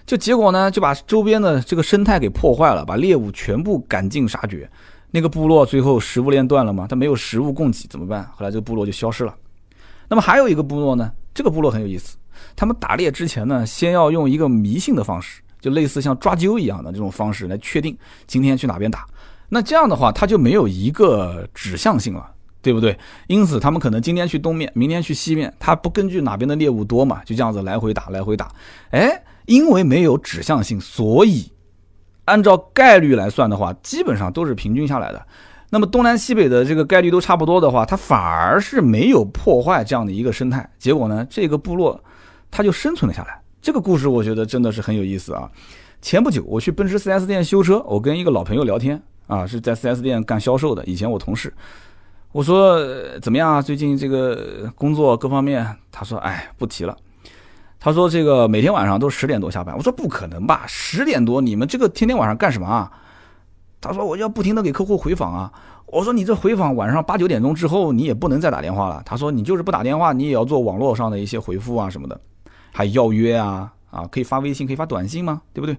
[0.07, 4.71] 就结果呢，就把周边的这个生态给破坏了，把猎物全部赶尽杀绝。
[5.11, 8.29] 那个部落最后食物链断了嘛，他没有食物供给怎么办？
[8.35, 9.35] 后来这个部落就消失了。
[10.09, 12.17] 那么还有一个部落呢，这个部落很有意思，
[12.55, 19.07] 他们打猎之前呢，先要用一个迷信的方式，就类似像抓阄一样的这种方式来确定今天去哪边打。
[19.49, 22.29] 那这样的话，他就没有一个指向性了，
[22.65, 22.99] 对不对？
[23.29, 28.51] 因此他们可能今天去东面，明天去西面，他不根据哪边的猎物多嘛，就这样子来回打，来回打。
[28.91, 29.23] 哎。
[29.47, 31.53] 因为没有指向性，所以
[32.25, 35.27] 按照概率来算的话，基本上都是平均下来的。
[35.69, 40.67] 那么东南西北的这个概率都差不多的话，它反而是没有破坏这样的一个生态。
[40.79, 42.03] 结果呢，这个部落
[42.51, 43.39] 它就生存了下来。
[43.61, 45.51] 这个故事我觉得真的是很有意思啊。
[46.01, 51.53] 前不久我去奔驰 4S 店修车，我跟一个老朋友聊天啊，是在 4S 店干销售的，以前我同事。
[52.35, 52.85] 我说
[53.21, 53.63] 怎么样啊？
[53.63, 55.65] 最近这个工作各方面？
[55.93, 56.97] 他说：“哎，不提了。”
[57.79, 62.91] 他说：“这个每天晚上都十点多下班。”我说：“不可能吧，十点多你们这个天天晚上干什么啊？”
[63.81, 65.53] 他说：“我要不停的给客户回访啊。”
[65.87, 72.21] 我说：“你这回访晚上八九点钟之后你也不能再打电话了。”他说：“你就是不打电话，你也要做网络上的一些回复啊什么的，
[72.73, 75.41] 还邀约啊啊，可以发微信，可以发短信吗？
[75.53, 75.77] 对不对？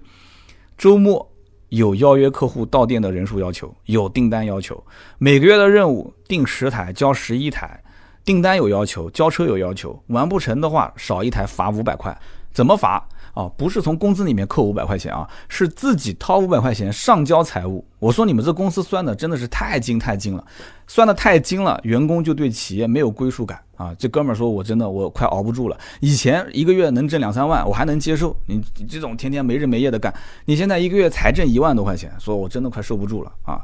[0.78, 1.30] 周末
[1.70, 4.82] 有邀约客户到店的人数要求，有订单要求，
[5.18, 7.80] 每个月的任务订十台交十一台。”
[8.26, 12.16] 订单有要求，交车有要求，完不成的话少一台罚五百块。
[12.52, 13.06] 怎么罚
[13.36, 13.48] 啊？
[13.56, 17.84] 不是从工资里面扣五百块钱啊，是自己掏五百块钱上交财务。
[17.98, 20.44] 我说你们这公司算的真的是太精太精了，
[20.86, 23.94] 算的太精了，员工就对企业没有归属感啊。
[23.98, 30.12] 这哥们儿说我真的我快熬不住了，以前一个月能挣两三万我还能接受，你这种天天没日没夜的干，
[30.46, 33.60] 你现在一个月才挣一万多块钱，说我真的快受不住了啊。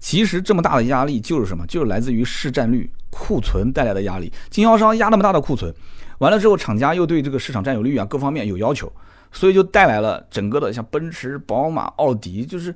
[0.00, 1.66] 其实这么大的压力就是什么？
[1.66, 4.30] 就是来自于市占率、库存带来的压力。
[4.50, 5.74] 经销商压那么大的库存，
[6.24, 8.90] 完了之后，厂家又对这个市场占有率啊各方面有要求，
[9.30, 12.74] 所以就带来了整个的像奔驰、宝马、奥迪，就是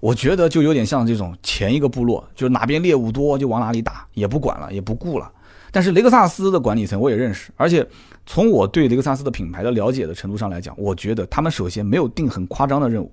[0.00, 5.30] 我觉得就有点像这种前一个部落，就是哪边猎物多就往哪里打，也不管了，也不顾了。
[5.70, 7.86] 但是雷克萨斯的管理层我也认识，而且
[8.26, 13.12] 从我对雷克萨斯的品牌的了解的程度上来讲，我觉得他们首先没有定很夸张的任务，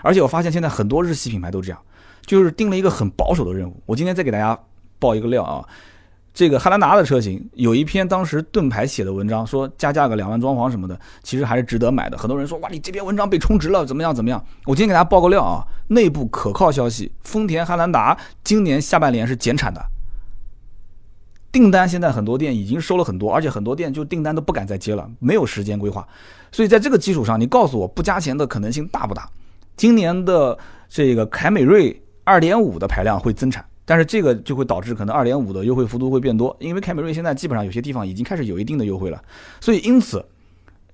[0.00, 1.78] 而且我发现现在很多日系品牌都这样。
[2.26, 3.82] 就是定了一个很保守的任务。
[3.86, 4.58] 我今天再给大家
[4.98, 5.64] 爆一个料啊，
[6.38, 12.16] 这个汉兰达的车型有一篇当时盾牌写的文章，说加价个两万装潢什么的，其实还是值得买的。
[12.16, 14.40] 很多人说哇，你这篇文章被充值了，怎么样怎么样？
[14.64, 19.84] 我今天给大家爆个料啊，内部可靠消息，丰田汉兰达今年下半年是减产的，
[21.50, 26.06] 订单现在很多店已经收了很多，而且很多店就订单都不敢再接了，没有时间规划。
[26.52, 29.28] 所以在这个基础上，你告诉我不加钱的可能性大不大？
[29.76, 30.56] 今年的
[30.88, 32.00] 这个凯美瑞。
[32.24, 39.24] 二点五的排量会增产，但是这个就会导致可能二点五的优惠幅度会变多，因为凯美瑞现在基本上有些地方已经开始有一定的优惠了，
[39.62, 40.22] 所以因此，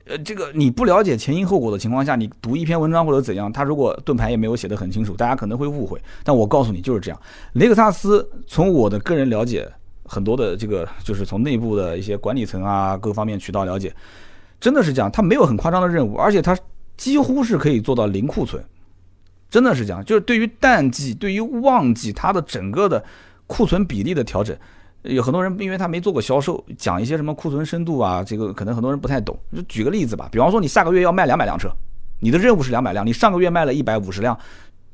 [0.05, 6.01] 呃，这个你不了解前因后果的情况下，你读一篇文章或者怎样，他如果盾牌也没有写得很清楚，大家可能会误会。
[6.23, 7.21] 但我告诉你就是这样，
[7.55, 9.69] 雷克萨斯从我的个人了解，
[10.05, 13.93] 很多的这个就是从内部的一些管理层啊各方面渠道了解，
[14.61, 16.57] 真的是这样，他没有很夸张的任务，而且他
[16.97, 18.65] 几乎是可以做到零库存。
[19.55, 23.01] 真的是这样，就是对于淡季、对于旺季，它的整个的
[23.47, 24.57] 库存比例的调整，
[25.03, 29.39] 有很多人因为他没做过销售，讲一些什么库存深度啊，这个可能很多人不太懂。
[29.55, 31.71] 就举个例子吧，比方说你下个月要卖两百辆车，
[32.19, 34.37] 你的任务是两百辆，你上个月卖了一百五十辆，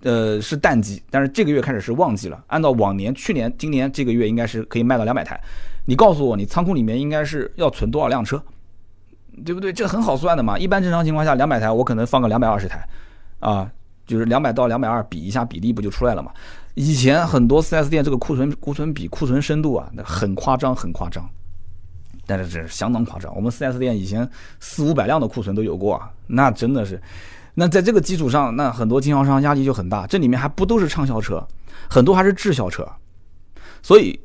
[0.03, 2.45] 呃，是淡季，但是这个月开始是旺季了。
[2.49, 5.41] 按照往年、去年、今年这个月应该是可以卖到两百台，
[5.87, 8.43] 你告诉我，你仓库里面应该是要存多少辆车，
[9.43, 9.73] 对不对？
[9.73, 10.59] 这很好算的嘛。
[10.59, 12.87] 一般正常情况下，两百台我可能放个两百二十台，
[13.39, 13.67] 啊。
[14.11, 16.33] 就是两百到两百二比一下比例不就出来了嘛？
[16.75, 21.25] 以前很多 4S 店这个库存库存比库存深度啊，那很夸张，很夸张。
[22.27, 27.01] 但是这是相当夸张，我们 4S 店以前四五百辆的库存都有过啊，那真的是。
[27.55, 30.07] 那在这个基础上，那很多经销商压力就很大。
[30.07, 31.45] 这里面还不都是畅销车，
[31.89, 32.87] 很多还是滞销车。
[33.83, 34.19] 所以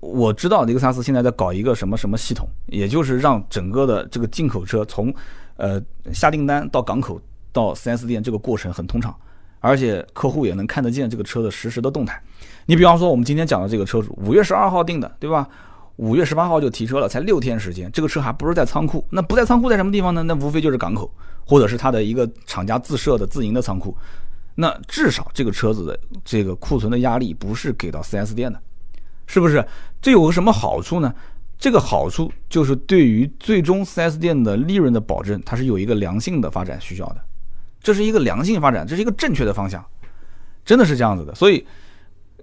[0.00, 5.12] 我知道雷克萨斯现在在搞一个什么什么系统，也就是让整个的这个进口车从
[5.56, 5.80] 呃
[6.12, 7.20] 下订单到港口
[7.58, 9.14] 到 4S 店这个过程很通畅。
[9.60, 12.22] 而且客户也能看得见这个车的实时的动态。
[12.66, 15.48] 你比方说，我们今天讲的这个车主，五月十二号订的，对吧？
[15.96, 19.04] 五月十八号就提车了，才六天时间，这个车还不是在仓库。
[19.10, 20.22] 那不在仓库，在什么地方呢？
[20.22, 21.12] 那无非就是港口，
[21.44, 23.92] 或者是他的一个厂家自设的自营的仓库。
[24.54, 28.60] 那至少这个车子的这个库存的压力不是给到 4S 店的，
[29.26, 29.66] 是不是？
[30.00, 31.12] 这有个什么好处呢？
[31.58, 37.24] 这个好处就是对于最终 4S 店的利润的保证，它是有一个良性的发展需要的。
[37.80, 39.84] 这是一个良性发展，这是一个正确的方向，
[40.64, 41.34] 真的是这样子的。
[41.34, 41.64] 所以，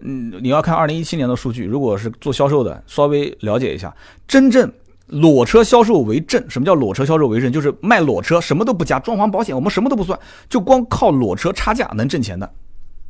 [0.02, 3.96] 嗯，你要看二零一七年的数据，如果是做销售的，稍微了解一下，
[4.28, 4.72] 真正
[5.08, 6.50] 裸车销售为正。
[6.50, 7.52] 什么叫裸车销售为正？
[7.52, 10.20] 就是卖裸车，什么都不加，装潢保险我们什么都不算，
[10.50, 12.52] 就光靠裸车差价能挣钱的，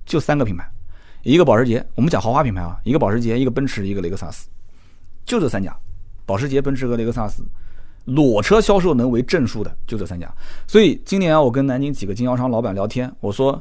[0.05, 0.69] 就三个品牌，
[1.23, 4.47] 一个保时捷，我们讲豪华品牌啊，一个保时捷，一个奔驰，一个雷克萨斯，
[5.25, 5.75] 就这三家，
[6.25, 7.43] 保时捷、奔驰和雷克萨斯。
[8.05, 10.31] 裸车销售能为正数的就这三家，
[10.67, 13.59] 所以今年我跟南京几个经销商老板聊天，我说，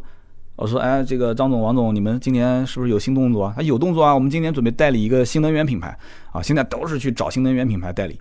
[0.57, 3.55] 我说，哎，这个张总、王总，你们今年是不是有新动作啊？
[3.57, 5.97] 他有动作啊，我们今年准备代理一个新能源品牌
[6.31, 8.21] 啊，现在都是去找新能源品牌代理。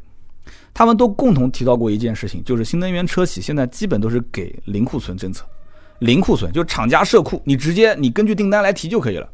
[0.74, 5.46] 他们都共同提到过一件事情，就是新能源车企现在基本都是给零库存政策，
[6.00, 9.30] 零库存就厂家设库，你直接你根据订单来提就可以了。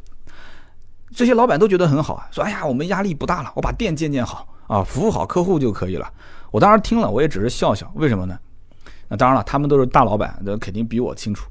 [1.16, 6.12] 这些老板都觉得很好啊，说，哎呀，我们压力不大了，我把店建建好啊，服务好客户就可以了。
[6.52, 7.91] 我当时听了，我也只是笑笑。
[7.95, 8.38] 为什么呢？
[9.08, 11.50] 那当然了，他们都是大老板，那肯定比我清楚。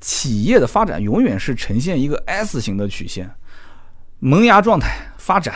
[0.00, 3.30] 企业的发展永远是呈现一个 S 型的曲线，
[4.18, 5.54] 萌芽状态、发展、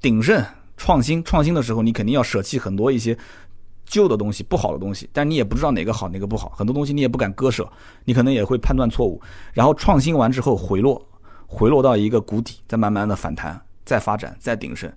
[0.00, 0.44] 鼎盛、
[0.76, 1.22] 创新。
[1.22, 3.16] 创新的时候，你肯定要舍弃很多一些
[3.84, 6.48] 旧的东西、不好的东西，但你也不知道哪个好，哪个不好。
[6.56, 7.70] 很多东西你也不敢割舍，
[8.04, 9.20] 你可能也会判断错误。
[9.52, 11.00] 然后创新完之后回落，
[11.46, 14.92] 回落到一个谷底，再慢慢的反弹，再发展，再鼎盛，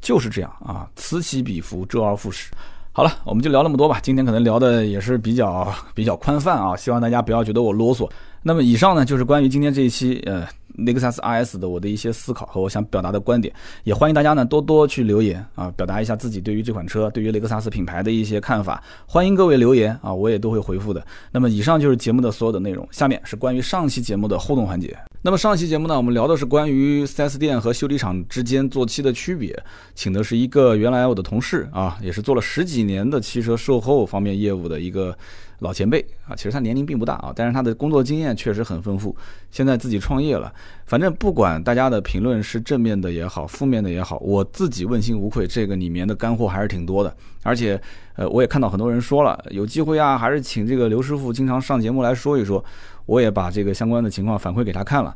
[0.00, 2.50] 就是这样啊，此起彼伏，周而复始。
[2.96, 3.98] 好了，我们就聊那么多吧。
[4.00, 8.08] 今天可能聊的也是比较比较宽泛啊，希望大家不要觉得我啰嗦。
[8.40, 13.54] 那么以上呢，就是关于今天这一期呃雷克萨斯 RS 的我的一些思考和我想表达的观点。
[13.84, 18.82] 也欢迎大家呢多多去留言啊，表达一下自己对于这款车、对于雷克萨斯品牌的一些看法。
[19.06, 21.04] 欢迎各位留言啊，我也都会回复的。
[21.30, 24.96] 那么以上就是节目的所有的内容，下面是关于上期节目的互动环节。
[25.22, 29.58] 那么上期节目呢，我们聊的是关于 4S 店和修理厂之间做漆的区别，
[29.94, 35.16] 请的是一个原来我的同事啊，也是做了十几年的汽车售后方面业务的一个
[35.64, 36.36] 老前辈啊。
[36.36, 39.16] 其实他年龄并不大啊，但是他的工作经验确实很丰富。
[39.50, 40.52] 现在自己创业了，
[40.86, 47.12] 反正不管大家的评论是正面的也好，负面的也好，我自己问心无愧，这个里面的干货还是挺多的。
[47.42, 47.80] 而且，
[48.14, 52.64] 呃，我也看到很多人说了，有机会啊，还是请这个刘师傅经常上节目来说一说。
[53.06, 55.14] 我也把这个相关的情况反馈给他看了，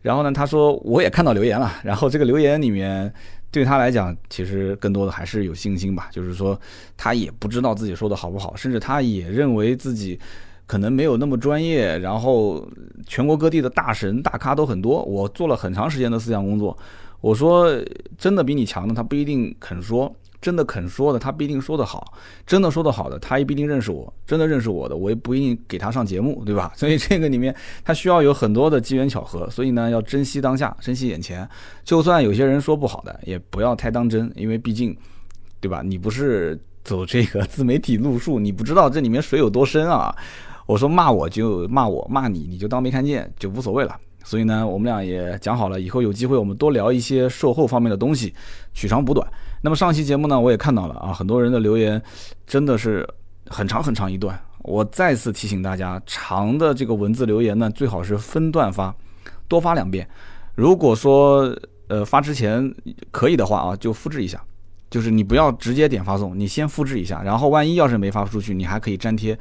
[0.00, 3.12] 然后呢，他说我也看到留言了，然后这个留言里面
[3.50, 6.58] 对他来讲，其实更多的还是有信心吧，就是说
[6.96, 10.18] 他也不知道自己说的好不好，甚至他也认为自己
[10.66, 12.68] 可能没有那么专业，然后
[13.06, 16.76] 全国各地的大神大咖都很多，我做了很长时间的思想工作，
[17.20, 17.68] 我说
[18.16, 20.14] 真的比你强的他不一定肯说。
[20.40, 22.00] 真的肯说的，他不一定说得好；
[22.46, 24.12] 真的说得好的，他也不一定认识我。
[24.26, 26.72] 真的认识我的，我也不一定给他上节目，对吧？
[26.76, 29.50] 所以这个里面，他需要有很多的机缘巧合。
[29.50, 31.48] 所以呢，要珍惜当下，珍惜眼前。
[31.82, 34.96] 就算有些人说不好的，也不要太当真，因为毕竟，
[35.60, 35.82] 对吧？
[35.84, 40.14] 你不是走这个自媒体路数，你不知道这里面水有多深啊。
[40.66, 43.96] 我说骂我就骂我，骂你你就当没看见，就无所谓了。
[44.22, 48.34] 所以呢，我们俩也讲好了，以后有机会我们多聊一些售后方面的东西，
[48.74, 49.26] 取长补短。
[49.60, 52.00] 那么上期节目呢，我也看到了啊，很多人的留言
[52.46, 53.08] 真的是
[53.46, 54.38] 很长很长一段。
[54.62, 58.94] 我再次提醒大家，长的这个文字留言呢，最好是分段发，
[59.46, 60.08] 多发两遍。
[60.54, 61.56] 如果说
[61.86, 62.74] 呃发之前
[63.10, 64.42] 可以的话啊，就复制一下，
[64.90, 69.38] 就是你不要直接点发送，你先复制一下，然后万一要是没发出去，你还可以粘贴。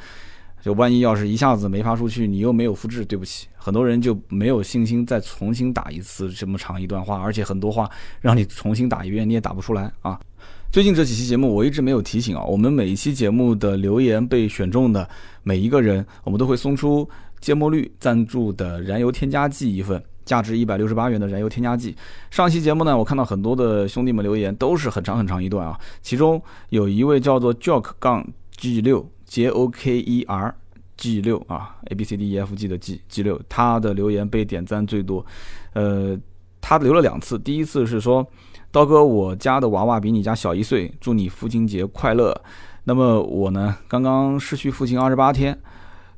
[0.67, 7.89] 就万一要是一下子没发出去，你又没有复制，对不起，很多人就没有信心再重新打一次这么长一段话，而且很多话
[8.19, 10.19] 让你重新打一遍你也打不出来啊。
[10.69, 15.09] 最近这几期节目我一直没有提醒啊，我们每一期节目的留言被选中的
[15.41, 17.09] 每一个人，我们都会送出
[17.39, 21.95] 芥末绿赞助的燃油添加剂一份，价值一百六十八元的燃油添加剂。
[22.29, 26.41] 上期节目呢，我看到很多的兄弟们留言都是很长很长一段啊，其中
[26.71, 29.09] 有一位叫做 Jock 杠 G 六。
[29.27, 30.55] J O K E R
[30.97, 35.23] G 六啊，A B C D E F G 的 G G 六，他的留言被点赞最多，
[35.73, 36.17] 呃，
[36.59, 38.25] 他留了两次，第一次是说，
[38.71, 42.35] 刀哥，我家的娃娃比你家小一岁，祝你父亲节快乐。
[42.85, 45.57] 那么我呢，刚刚失去父亲二十八天，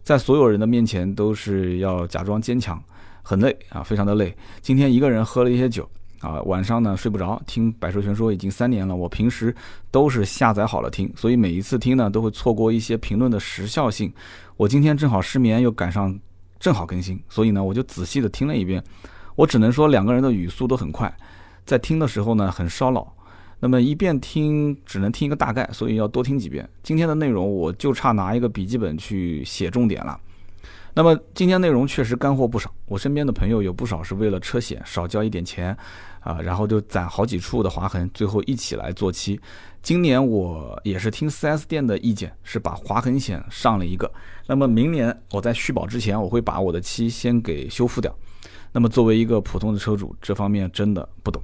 [0.04, 2.82] 在所有人的面前都是要假装坚强，
[3.24, 4.36] 很累啊，非常的累。
[4.62, 5.90] 今天一个人喝了一些酒
[6.20, 9.56] 啊，晚上呢睡不着，听百兽全说已经三年了，我平时
[9.90, 14.12] 都是下载好了听，所以每一次听呢都会错过一些评论的时效性。
[14.58, 16.18] 我今天正好失眠，又赶上
[16.60, 18.84] 正好更新，所以呢我就仔细的听了一遍。
[19.36, 21.12] 我只能说两个人的语速都很快，
[21.66, 23.16] 在听的时候呢很烧脑。
[23.62, 26.68] 那么一遍听只能听一个大概，所以要多听几遍。
[26.84, 30.20] 今天的内容我就差拿一个笔记本去写重点了。
[30.94, 35.76] 那么今天内容确实干货不少，我身边的朋友有不少是为了车险少交一点钱
[36.20, 39.40] 啊，然后就攒好几处的划痕，最后一起来做漆。
[39.82, 44.12] 今年我也是听 4S 店的意见，是把划痕险上了一个。
[44.48, 48.14] 那么明年我在续保之前，我会把我的漆先给修复掉。
[48.72, 51.42] 那么作为一个普通的车主，这方面真的不懂。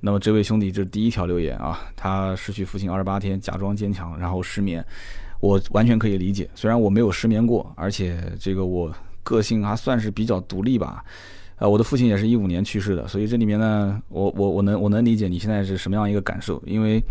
[0.00, 4.84] 那么这位兄弟，这是第一条留言啊，他失去父亲二十八天，假装坚强，然后失眠，
[5.40, 6.48] 我完全可以理解。
[6.54, 11.04] 虽然我没有失眠过，而且这个我个性还算是比较独立吧。
[11.56, 17.02] 呃，我的父亲也是一五年去世的，所以这里面呢，我我我能我能理解你现在是什么样一个感受，因为。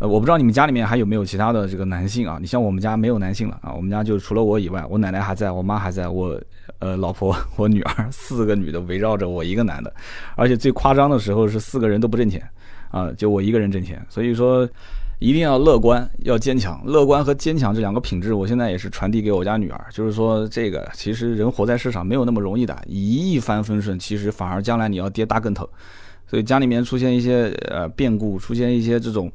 [0.00, 2.38] 呃，我不知道你们家里面还有没有其他的这个男性啊？
[2.40, 6.40] 你像我们家没有男性了啊，我们家就除了我以外，我奶奶还在，我妈还在，我
[6.78, 9.92] 呃老婆， 我女儿，四个女的围绕着我一个男的，
[10.36, 12.40] 而且最夸张的时候是四个人都不挣钱
[12.92, 14.00] 啊，就我一个人挣钱。
[14.08, 14.68] 所以说
[15.18, 16.80] 一定要乐观，要坚强。
[16.84, 25.68] 乐观和坚强这两个品质，我现在也是传递给我家女儿，就是说这个其实人活在世上没有那么容易的，一一帆风顺，其实反而将来你要跌大跟头。
[26.26, 29.30] 所以家里面出现一些呃变故，出现一些这种。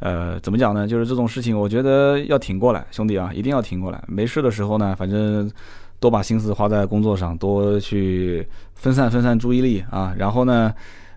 [0.00, 0.86] 呃，怎么讲呢？
[0.86, 4.04] 就是这种事情，我觉得要挺过来，兄弟啊，一定要挺过来。
[4.06, 5.50] 没事的时候呢，反正
[5.98, 10.12] 多把心思花在工作上，多去分散分散注意力啊。
[10.18, 10.74] 然后呢，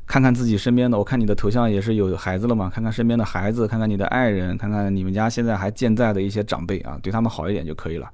[0.08, 8.10] 看看自己身边的，我看你的头像也是有孩子了嘛，看看身边的孩子，看看你的爱人，看看你们家现在还健在的一些长辈啊，对他们好一点就可以了。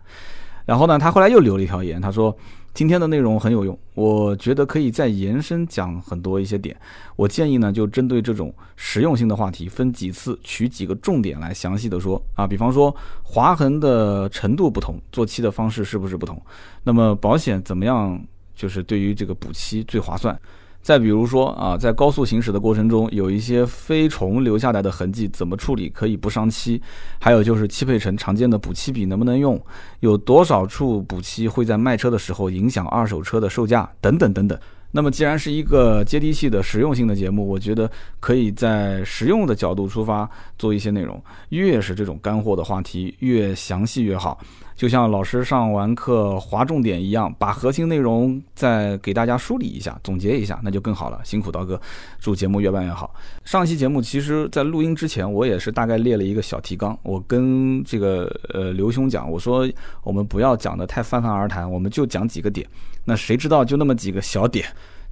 [0.66, 2.36] 然后呢，他后来又留了一条言，他说。
[2.74, 6.76] 今天的内容很有用，我觉得可以再延伸讲很多一些点。
[7.16, 12.48] 我建议呢，就针对这种实用性的话题，分几次取几个重点来详细的说啊。
[12.48, 12.91] 比方说
[13.22, 16.41] 划痕的程度不同，做漆的方式是不是不同？
[16.82, 18.20] 那么保险怎么样，
[18.56, 20.36] 就是对于这个补漆最划算？
[20.84, 26.80] 再比如说啊，在高速行驶的过程中，有一些飞虫留下来的痕迹，怎么处理可以不伤漆？
[27.20, 29.60] 还有就是汽配城常见的补漆笔能不能用？
[30.02, 33.90] 有多少处补漆会在卖车的时候影响二手车的售价？
[34.02, 34.60] 等等等等。
[34.96, 37.89] 那么既然是一个接地气的实用性的节目，我觉得
[38.20, 41.20] 可以在实用的角度出发做一些内容。
[41.50, 44.39] 越是这种干货的话题，越详细越好。
[44.76, 51.20] 就像老师上完课划重点一样，把核心内容再给大家梳理一下、总结一下，那就更好了。
[51.24, 51.80] 辛苦刀哥，
[52.20, 53.16] 祝节目越办越好。
[53.46, 56.98] 上期节目其实，在录音之前，我也是大概列了一个小提纲。
[57.04, 59.68] 我跟这个呃刘兄讲，我说
[60.04, 62.68] 我们不要讲的太泛泛而谈，我们就讲几个点。
[63.06, 64.66] 那谁知道就那么几个小点。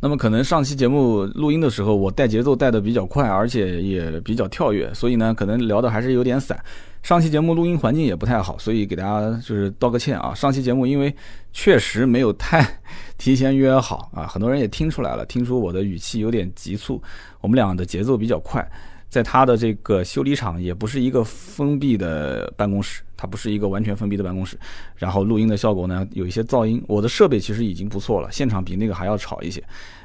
[0.03, 6.59] 那么可能上期节目录音的时候，我带节奏带的比较快，而且也比较跳跃，所以呢，可能聊的还是有点散。
[7.03, 10.33] 上期节目录音环境也不太好，所以给大家就是道个歉啊。
[10.33, 11.15] 上期节目因为
[11.53, 12.67] 确实没有太
[13.19, 16.99] 提前约好啊，很多人也听出来了，听出我的语气有点急促，
[17.39, 18.67] 我们俩的节奏比较快。
[19.11, 24.57] 在他的这个修理厂也不是一个封闭的办公室，它不是一个完全封闭的办公室。
[24.95, 26.81] 然后录音的效果呢，有一些噪音。
[26.87, 29.61] 我的设备其实已经不错了，现场比那个还要吵一些。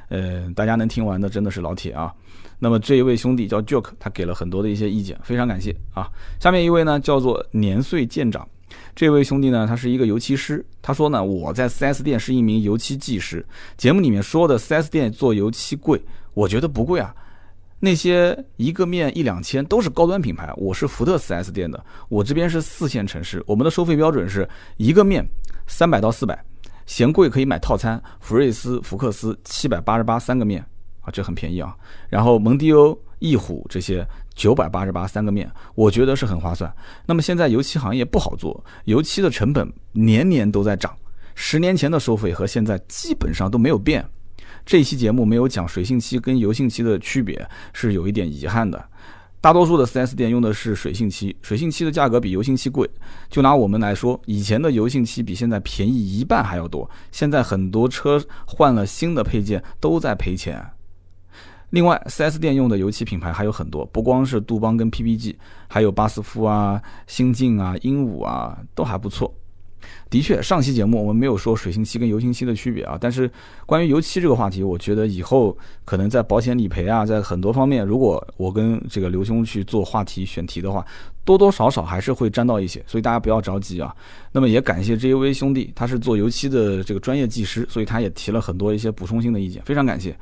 [0.08, 2.12] 呃，大家能听完的真的是老铁啊。
[2.58, 6.10] 那么这一位兄弟叫 Joke，他给了很多的一些意见，非常感谢啊。
[6.40, 8.48] 下面一位呢叫做年岁渐长，
[8.96, 13.46] 这位兄弟呢他是一个油漆师，他说呢我在 4S 店是一名油漆技师。
[13.76, 16.02] 节目里面说的 4S 店做油漆贵，
[16.34, 17.14] 我觉得不贵啊。
[17.78, 24.48] 那些一个面一两千都是高端品牌，我是福特 4S 店的，我这边是四线城市，我们的收费标准是
[24.78, 25.22] 一个面
[25.66, 26.42] 三百到四百，
[26.86, 30.64] 嫌贵可以买套餐，福睿斯、福克斯七百八十八三个面
[31.02, 31.76] 啊，这很便宜啊。
[32.08, 36.74] 然后蒙迪欧、翼虎这些九百八十八三个面，我觉得是很划算。
[37.04, 40.96] 那么现在油漆行业不好做，油漆的成本年年都在涨，
[41.34, 44.02] 十年前的收费和现在基本上都没有变。
[44.66, 48.84] 这期节目没有讲水性漆跟油性漆的区别，是有一点遗憾的。
[49.40, 52.90] 大多数的 4S 店用的是水性漆，水性漆的价格比油性漆贵。
[53.30, 56.90] 就拿我们来说，以前的油性漆比现在便宜一半还要多。
[57.12, 60.60] 现在很多车换了新的配件都在赔钱。
[61.70, 65.36] 另外，4S 店用的油漆品牌还有很多，不光是杜邦跟 PPG，
[65.68, 69.32] 还有巴斯夫啊、新晋啊、鹦鹉啊，都还不错。
[70.10, 73.30] 的确，上期节目我们没有说水性漆跟油性漆的区别啊，但是
[73.66, 80.84] 关于油漆这个话题，我觉得以后可能在保险理赔啊，在很多方面，如果我跟这个刘兄去做话题选题的话，
[81.24, 83.94] 多多少少还是会沾到一些，所以大家不要着急啊。
[84.32, 90.16] 那么也感谢 JUV 兄弟，他是做油漆的这个专业技师，所以他也提了很多一些补充性的意见，非常感谢。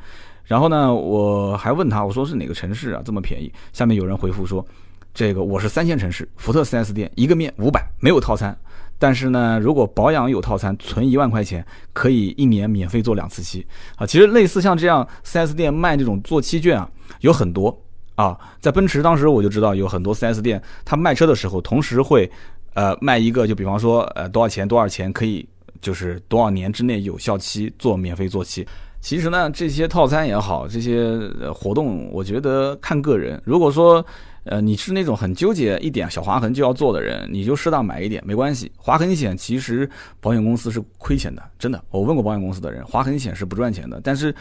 [0.44, 3.52] 然后呢，我还问他，我说是哪个城市啊这么便宜？
[3.72, 4.64] 下面有人回复说，
[5.12, 8.56] 这个我是三线城市，福特 4S 店一个面五百，没有套餐。
[9.04, 13.62] 但是呢，如果保养有套餐，存一万块钱可以一年免费做两次漆
[13.96, 14.06] 啊。
[14.06, 16.90] 其实类似像这样 4S 店卖这种做漆券啊，
[17.20, 17.78] 有很多
[18.14, 18.34] 啊。
[18.60, 22.30] 在奔驰当时我就知道有很多 4S 店，他卖车的时候同时会
[22.72, 25.46] 呃卖一个，就比方说呃多少钱多少钱可以
[25.82, 28.66] 就是多少年之内有效期做免费做漆。
[29.02, 31.20] 其实呢，这些套餐也好，这些
[31.52, 33.38] 活动我觉得看个人。
[33.44, 34.02] 如果说
[34.44, 38.70] 呃，你是那种很纠结一点小划痕就要做的人，你就适当买一点没关系。
[38.76, 39.88] 划痕险其实
[40.20, 41.82] 保险公司是亏钱的，真的。
[41.90, 43.98] 我问过保险公司的人，划痕险是不赚钱的。
[44.04, 44.34] 但是，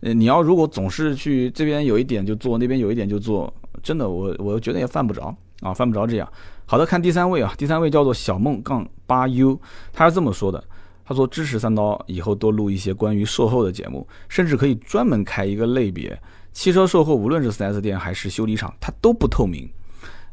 [0.00, 6.28] 呃，你要如果总是去这边有一点就做，那边有一点就做，真的，我我觉得也犯不着啊，犯不着这样。
[6.66, 9.60] 好的，看第三位啊，第三位叫做小梦杠八 U，
[9.92, 10.64] 他是这么说的，
[11.04, 16.18] 他说支持三刀以后多录一些关于售后的节目，甚至可以专门开一个类别。
[16.54, 19.68] 汽车售后，无论是 4S 店还是修理厂，它都不透明。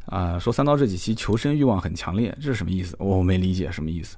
[0.06, 2.96] 啊，说三刀这几期求生欲望很强烈，这是什么意思？
[3.00, 4.16] 我没理解什么意思。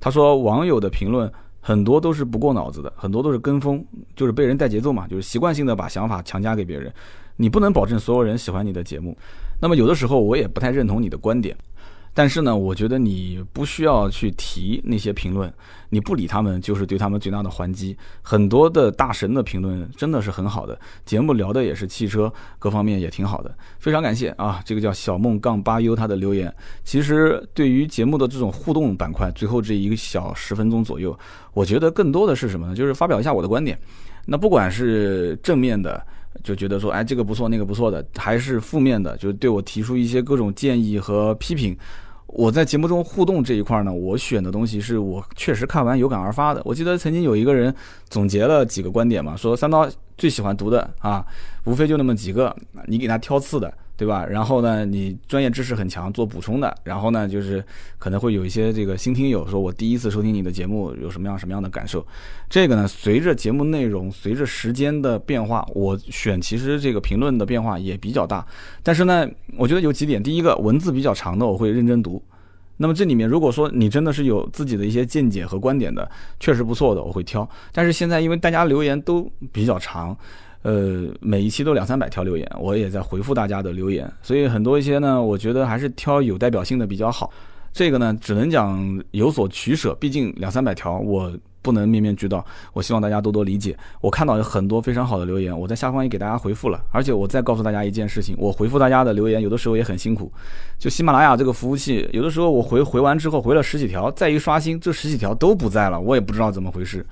[0.00, 1.30] 他说网友的评论
[1.60, 3.84] 很多都是不过脑子的，很多都是跟风，
[4.16, 6.92] 就是被人带节奏嘛，就是习惯性的把想法强加给别人。
[7.36, 9.16] 你不能保证所有人喜欢你的节目。
[9.60, 11.56] 那么有的时候我也不太认同你的观点。
[12.16, 15.52] 但是呢，我觉得你不需要去提那些评论，
[15.90, 17.96] 你不理他们就是对他们最大的还击。
[18.22, 24.62] 很多的大神的评论真的是很好的，节目聊的也是汽车，各方面也挺好的，非常感谢啊！
[24.64, 26.54] 这个叫小梦杠八 U 他的留言，
[26.84, 31.18] 其实对于节目的这种互动板块，最后这一个小十分钟左右，
[31.52, 32.76] 我觉得更多的是什么呢？
[32.76, 33.76] 就是发表一下我的观点。
[34.24, 36.00] 那不管是正面的，
[36.44, 41.76] 就觉得说，哎，这个不错，那个不错的，还是负面的，就是对我提出一些各种建议和批评。
[42.34, 46.60] 我在节目中互动这一块呢，我选的东西是我确实看完有感而发的。
[46.64, 47.72] 我记得曾经有一个人
[48.10, 51.24] 总结了几个观点嘛，说三刀最喜欢读的啊，
[51.64, 52.54] 无非就那么几个，
[52.86, 53.72] 你给他挑刺的。
[53.96, 54.26] 对吧？
[54.26, 56.74] 然后呢，你专业知识很强，做补充的。
[56.82, 57.64] 然后呢，就是
[57.98, 62.04] 可能会有一些这个新听友说，我第一次收听你的节目有什么样什么样的感受？
[62.50, 68.44] 这个呢，随着节目内容、随着时间的变化，我选其实这个评论的变化也比较大。
[68.82, 72.20] 但是呢，我觉得有几点：第一个，文字比较长的我会认真读。
[72.78, 77.48] 那么这里面如果说你真的是有自己的一些见解和观点的，确实不错的，我会挑。
[77.72, 80.16] 但是现在因为大家留言都比较长。
[80.64, 87.30] 呃，每一期都两三百条留言，我也在回复大家的留言，所以很多一些呢，我觉得还是挑有代表性的比较好。
[87.70, 92.42] 这个呢，只能讲有所取舍，毕竟两三百条我不能面面俱到。
[92.72, 93.76] 我希望大家多多理解。
[94.00, 96.82] 我看到有很多非常好的留言，我在下方也给大家回复了。
[96.92, 100.32] 而且我再告诉大家一件事情，我回复大家的留言有的时候也很辛苦。
[100.78, 107.04] 就喜马拉雅这个服务器，有的时候我回回完之后回了十几条，再一刷新，这十几条都不在了，我也不知道怎么回事，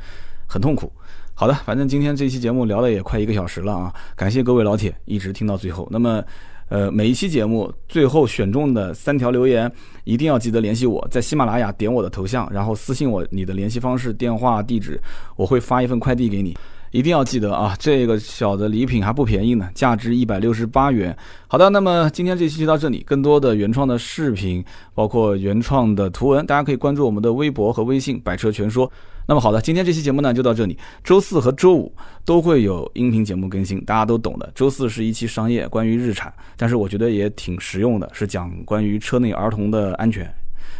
[0.46, 0.90] 很痛苦。
[1.34, 3.92] 好的，反正今天这期节目聊了也快一个小时了啊！
[4.14, 5.88] 感谢各位老铁一直听到最后。
[5.90, 6.22] 那么，
[6.68, 9.70] 呃，每一期节目最后选中的三条留言，
[10.04, 15.00] 一定要记得联系我，在喜马拉雅点我的头像，然后私信我你的联系方式、电话、地址，
[15.34, 16.56] 我会发一份快递给你。
[16.92, 21.16] 一定要记得啊，这个小的礼品还不便宜呢，价值一百六十八元。
[21.48, 24.62] 好的，那么今天这期就到这里，更多的原创的视频，
[24.94, 28.88] 包括原创的图文，大家可以关注我们的微博和微信“百车全说”。
[29.26, 30.76] 那么好的，今天这期节目呢就到这里。
[31.04, 31.94] 周四和周五
[32.24, 34.50] 都会有音频节目更新，大家都懂的。
[34.54, 40.28] 周四是一期商业，关于日产，但是我觉得也挺实用的，是讲关于车内儿童的安全。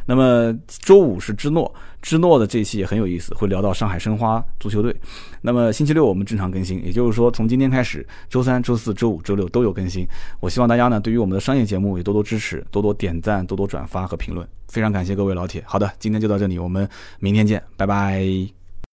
[0.05, 1.72] 那么周五是芝诺，
[2.03, 4.95] 芝诺的这一期也很有意思，会聊到上海申花足球队。
[5.41, 10.07] 那么星期六我们正常更新，也就是说从今天开始，周三、周四周五、周六都有更新。
[10.41, 14.47] 我希望大家呢对于我们的商业节目也多多支持，多多点赞，多多转发和评论。
[14.69, 15.62] 非常感谢各位老铁。
[15.66, 16.89] 好的，今天就到这里，我们
[17.20, 18.61] 明天见，拜拜。